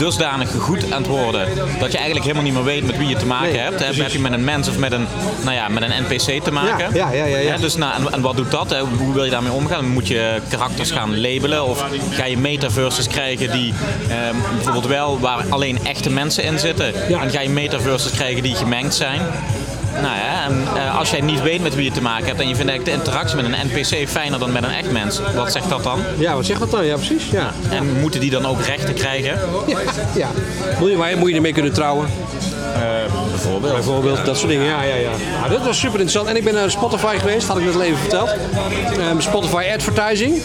dusdanig 0.00 0.50
goed 0.58 0.92
aan 0.92 1.02
het 1.02 1.06
worden 1.06 1.48
dat 1.78 1.92
je 1.92 1.96
eigenlijk 1.96 2.22
helemaal 2.22 2.42
niet 2.42 2.54
meer 2.54 2.64
weet 2.64 2.86
met 2.86 2.98
wie 2.98 3.08
je 3.08 3.16
te 3.16 3.26
maken 3.26 3.52
Nee, 3.52 3.60
hebt. 3.60 3.84
Heb, 3.84 4.08
je 4.08 4.18
met 4.18 4.32
een 4.32 4.44
mens 4.44 4.68
of 4.68 4.78
met 4.78 4.92
een, 4.92 5.06
nou 5.44 5.54
ja, 5.54 5.68
met 5.68 5.82
een 5.82 6.02
NPC 6.02 6.44
te 6.44 6.52
maken? 6.52 6.94
Ja, 6.94 7.10
ja, 7.10 7.24
ja, 7.24 7.24
ja, 7.24 7.38
ja. 7.38 7.56
dus 7.56 7.76
nou, 7.76 7.94
en, 7.94 8.12
en 8.12 8.20
wat 8.20 8.36
doet 8.36 8.50
dat? 8.50 8.70
Hè? 8.70 8.80
Hoe 8.80 9.14
wil 9.14 9.24
je 9.24 9.30
daarmee 9.30 9.52
omgaan? 9.52 9.88
Moet 9.88 10.08
je 10.08 10.40
karakters 10.48 10.90
gaan 10.90 11.20
labelen 11.20 11.64
of 11.64 11.84
ga 12.10 12.24
je 12.24 12.38
metaverses 12.38 13.06
krijgen 13.06 13.50
die 13.52 13.74
ehm, 14.08 14.34
bijvoorbeeld 14.54 14.86
wel 14.86 15.20
waar 15.20 15.44
alleen 15.48 15.78
echte 15.84 16.10
mensen 16.10 16.44
in 16.44 16.58
zitten? 16.58 16.94
En 17.20 17.30
ga 17.30 17.40
je 17.40 17.50
metaverses 17.50 18.12
krijgen 18.12 18.42
die 18.42 18.54
gemengd 18.54 18.94
zijn? 18.94 19.20
Nou 20.00 20.16
ja, 20.16 20.44
en 20.44 20.62
eh, 20.76 20.98
als 20.98 21.10
jij 21.10 21.20
niet 21.20 21.42
weet 21.42 21.62
met 21.62 21.74
wie 21.74 21.84
je 21.84 21.90
te 21.90 22.02
maken 22.02 22.26
hebt 22.26 22.40
en 22.40 22.48
je 22.48 22.54
vindt 22.54 22.70
eigenlijk 22.70 22.98
de 22.98 23.04
interactie 23.04 23.36
met 23.36 23.44
een 23.44 23.66
NPC 23.66 24.08
fijner 24.08 24.38
dan 24.38 24.52
met 24.52 24.62
een 24.62 24.70
echt 24.70 24.90
mens, 24.90 25.20
wat 25.34 25.52
zegt 25.52 25.68
dat 25.68 25.82
dan? 25.82 26.00
Ja, 26.18 26.34
wat 26.34 26.46
zegt 26.46 26.60
dat 26.60 26.70
dan? 26.70 26.86
Ja, 26.86 26.94
precies. 26.94 27.30
Ja. 27.30 27.52
En 27.70 28.00
moeten 28.00 28.20
die 28.20 28.30
dan 28.30 28.46
ook 28.46 28.60
rechten 28.62 28.94
krijgen? 28.94 29.38
Ja, 29.66 29.78
ja. 30.14 30.28
Moet, 30.78 30.90
je, 30.90 30.96
maar 30.96 31.18
moet 31.18 31.28
je 31.28 31.34
ermee 31.34 31.52
kunnen 31.52 31.72
trouwen? 31.72 32.08
Bijvoorbeeld. 33.42 33.72
Bijvoorbeeld, 33.72 34.24
dat 34.24 34.36
soort 34.36 34.50
dingen. 34.50 34.66
Ja, 34.66 34.82
ja, 34.82 34.94
ja. 34.94 35.10
Nou, 35.38 35.50
dat 35.50 35.64
was 35.64 35.78
super 35.78 36.00
interessant. 36.00 36.28
En 36.28 36.36
ik 36.36 36.44
ben 36.44 36.54
naar 36.54 36.70
Spotify 36.70 37.18
geweest, 37.18 37.46
had 37.46 37.58
ik 37.58 37.64
net 37.64 37.74
al 37.74 37.82
even 37.82 37.98
verteld. 37.98 38.30
Ehm, 38.98 39.20
Spotify 39.20 39.64
Advertising. 39.74 40.42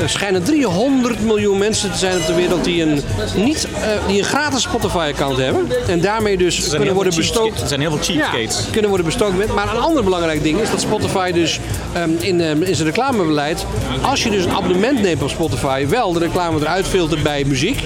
Er 0.00 0.08
schijnen 0.08 0.42
300 0.42 1.20
miljoen 1.20 1.58
mensen 1.58 1.90
te 1.90 1.98
zijn 1.98 2.16
op 2.16 2.26
de 2.26 2.34
wereld 2.34 2.64
die 2.64 2.82
een, 2.82 3.02
niet, 3.36 3.68
eh, 3.74 4.06
die 4.06 4.18
een 4.18 4.24
gratis 4.24 4.62
Spotify-account 4.62 5.36
hebben. 5.36 5.68
En 5.88 6.00
daarmee 6.00 6.36
dus 6.36 6.68
kunnen 6.68 6.94
worden 6.94 7.14
bestookt. 7.14 7.60
er 7.60 7.68
zijn 7.68 7.80
heel 7.80 7.90
veel 7.90 8.02
cheapskates. 8.02 8.64
Ja, 8.64 8.70
kunnen 8.70 8.88
worden 8.88 9.06
bestookt 9.06 9.36
met. 9.36 9.54
Maar 9.54 9.74
een 9.74 9.80
ander 9.80 10.04
belangrijk 10.04 10.42
ding 10.42 10.60
is 10.60 10.70
dat 10.70 10.80
Spotify 10.80 11.32
dus 11.32 11.60
ehm, 11.92 12.10
in, 12.18 12.40
ehm, 12.40 12.62
in 12.62 12.74
zijn 12.74 12.88
reclamebeleid, 12.88 13.66
als 14.02 14.22
je 14.22 14.30
dus 14.30 14.44
een 14.44 14.52
abonnement 14.52 15.02
neemt 15.02 15.22
op 15.22 15.28
Spotify, 15.28 15.86
wel 15.86 16.12
de 16.12 16.18
reclame 16.18 16.60
eruit 16.60 16.86
filtert 16.86 17.22
bij 17.22 17.44
muziek, 17.44 17.82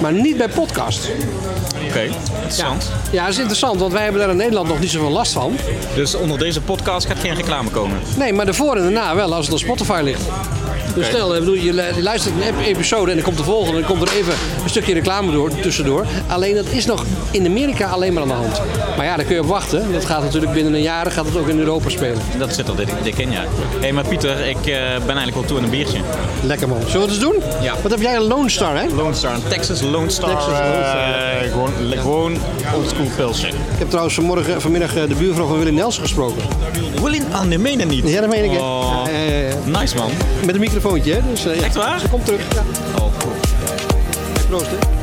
maar 0.00 0.12
niet 0.12 0.36
bij 0.36 0.48
podcast. 0.48 1.08
Oké, 1.88 2.08
interessant. 2.50 2.90
Ja, 3.10 3.22
dat 3.22 3.32
is 3.32 3.38
interessant, 3.38 3.80
want 3.80 3.92
wij 3.92 4.02
hebben 4.02 4.20
daar 4.20 4.30
in 4.30 4.36
Nederland 4.36 4.68
nog 4.68 4.80
niet 4.80 4.90
zoveel 4.90 5.10
last 5.10 5.32
van. 5.32 5.56
Dus 5.94 6.14
onder 6.14 6.38
deze 6.38 6.60
podcast 6.60 7.06
gaat 7.06 7.18
geen 7.18 7.34
reclame 7.34 7.70
komen. 7.70 7.98
Nee, 8.16 8.32
maar 8.32 8.44
daarvoor 8.44 8.76
en 8.76 8.82
daarna 8.82 9.14
wel, 9.14 9.34
als 9.34 9.44
het 9.44 9.54
op 9.54 9.60
Spotify 9.60 10.00
ligt. 10.04 10.22
Dus 10.94 11.06
Oké. 11.06 11.14
stel, 11.16 11.28
bedoel, 11.28 11.54
je 11.54 11.72
lu- 11.72 11.94
je 11.94 12.02
luistert 12.02 12.34
een 12.34 12.42
ep- 12.42 12.66
episode 12.66 13.10
en 13.10 13.16
dan 13.16 13.24
komt 13.24 13.36
de 13.36 13.44
volgende 13.44 13.72
en 13.80 13.82
dan 13.86 13.96
komt 13.96 14.08
er 14.10 14.16
even 14.16 14.32
een 14.62 14.68
stukje 14.70 14.94
reclame 14.94 15.32
door, 15.32 15.50
tussendoor. 15.60 16.06
Alleen 16.26 16.54
dat 16.54 16.64
is 16.70 16.86
nog 16.86 17.04
in 17.30 17.46
Amerika 17.46 17.86
alleen 17.88 18.12
maar 18.12 18.22
aan 18.22 18.28
de 18.28 18.34
hand. 18.34 18.60
Maar 18.96 19.06
ja, 19.06 19.16
daar 19.16 19.24
kun 19.24 19.34
je 19.34 19.40
op 19.40 19.46
wachten. 19.46 19.92
Dat 19.92 20.04
gaat 20.04 20.22
natuurlijk 20.22 20.52
binnen 20.52 20.74
een 20.74 20.82
jaar 20.82 21.10
gaat 21.10 21.26
het 21.26 21.36
ook 21.36 21.48
in 21.48 21.58
Europa 21.58 21.88
spelen. 21.88 22.18
Dat 22.38 22.54
zit 22.54 22.68
er 22.68 22.76
dik, 22.76 22.88
dik 23.02 23.18
in, 23.18 23.30
ja. 23.30 23.40
Hé, 23.40 23.46
hey, 23.80 23.92
maar 23.92 24.04
Pieter, 24.08 24.46
ik 24.46 24.56
eh, 24.56 24.62
ben 25.06 25.16
eigenlijk 25.16 25.34
wel 25.34 25.44
toe 25.44 25.56
aan 25.58 25.64
een 25.64 25.70
biertje. 25.70 25.98
Lekker 26.42 26.68
man. 26.68 26.78
Zullen 26.80 26.92
we 26.92 27.00
het 27.00 27.10
eens 27.10 27.18
doen? 27.18 27.42
Ja. 27.62 27.74
Wat 27.82 27.90
heb 27.90 28.00
jij 28.00 28.14
een 28.16 28.22
Lone 28.22 28.48
Star, 28.50 28.76
hè? 28.80 28.86
Lone 28.94 29.14
Star, 29.14 29.34
een 29.34 29.42
Texas 29.48 29.80
Lone 29.80 30.10
Star. 30.10 30.28
Texas 30.30 30.46
Lone 30.58 30.84
Star. 30.84 31.42
eh, 31.42 31.50
gewoon, 31.52 31.70
gewoon 31.98 32.36
oldschool 32.74 33.06
pilsje. 33.16 33.46
Ik 33.48 33.78
heb 33.78 33.88
trouwens 33.88 34.14
vanmorgen, 34.14 34.60
vanmiddag 34.60 34.96
eh, 34.96 35.08
de 35.08 35.14
buurvrouw 35.14 35.46
van 35.46 35.58
Willy 35.58 35.70
Nelson 35.70 36.02
gesproken. 36.02 36.42
Willy, 37.02 37.22
ah, 37.32 37.42
nee, 37.42 37.58
meen 37.58 37.88
niet? 37.88 38.08
Ja, 38.08 38.20
dat 38.20 38.30
meen 38.30 38.44
ik. 38.44 38.50
Oh, 38.50 39.02
ja, 39.06 39.18
ja. 39.18 39.78
Nice 39.78 39.96
man. 39.96 40.10
Met 40.46 40.54
een 40.54 40.60
microfoontje, 40.60 41.12
hè? 41.12 41.20
Dus, 41.30 41.46
eh, 41.46 41.56
ja. 41.56 41.64
Echt 41.64 41.74
waar? 41.74 42.00
Ze 42.00 42.08
komt 42.08 42.24
terug. 42.24 42.40
Ja. 42.52 42.62
Oh, 42.98 43.18
cool. 43.18 43.32
Proost, 44.48 44.66
hè? 44.66 44.99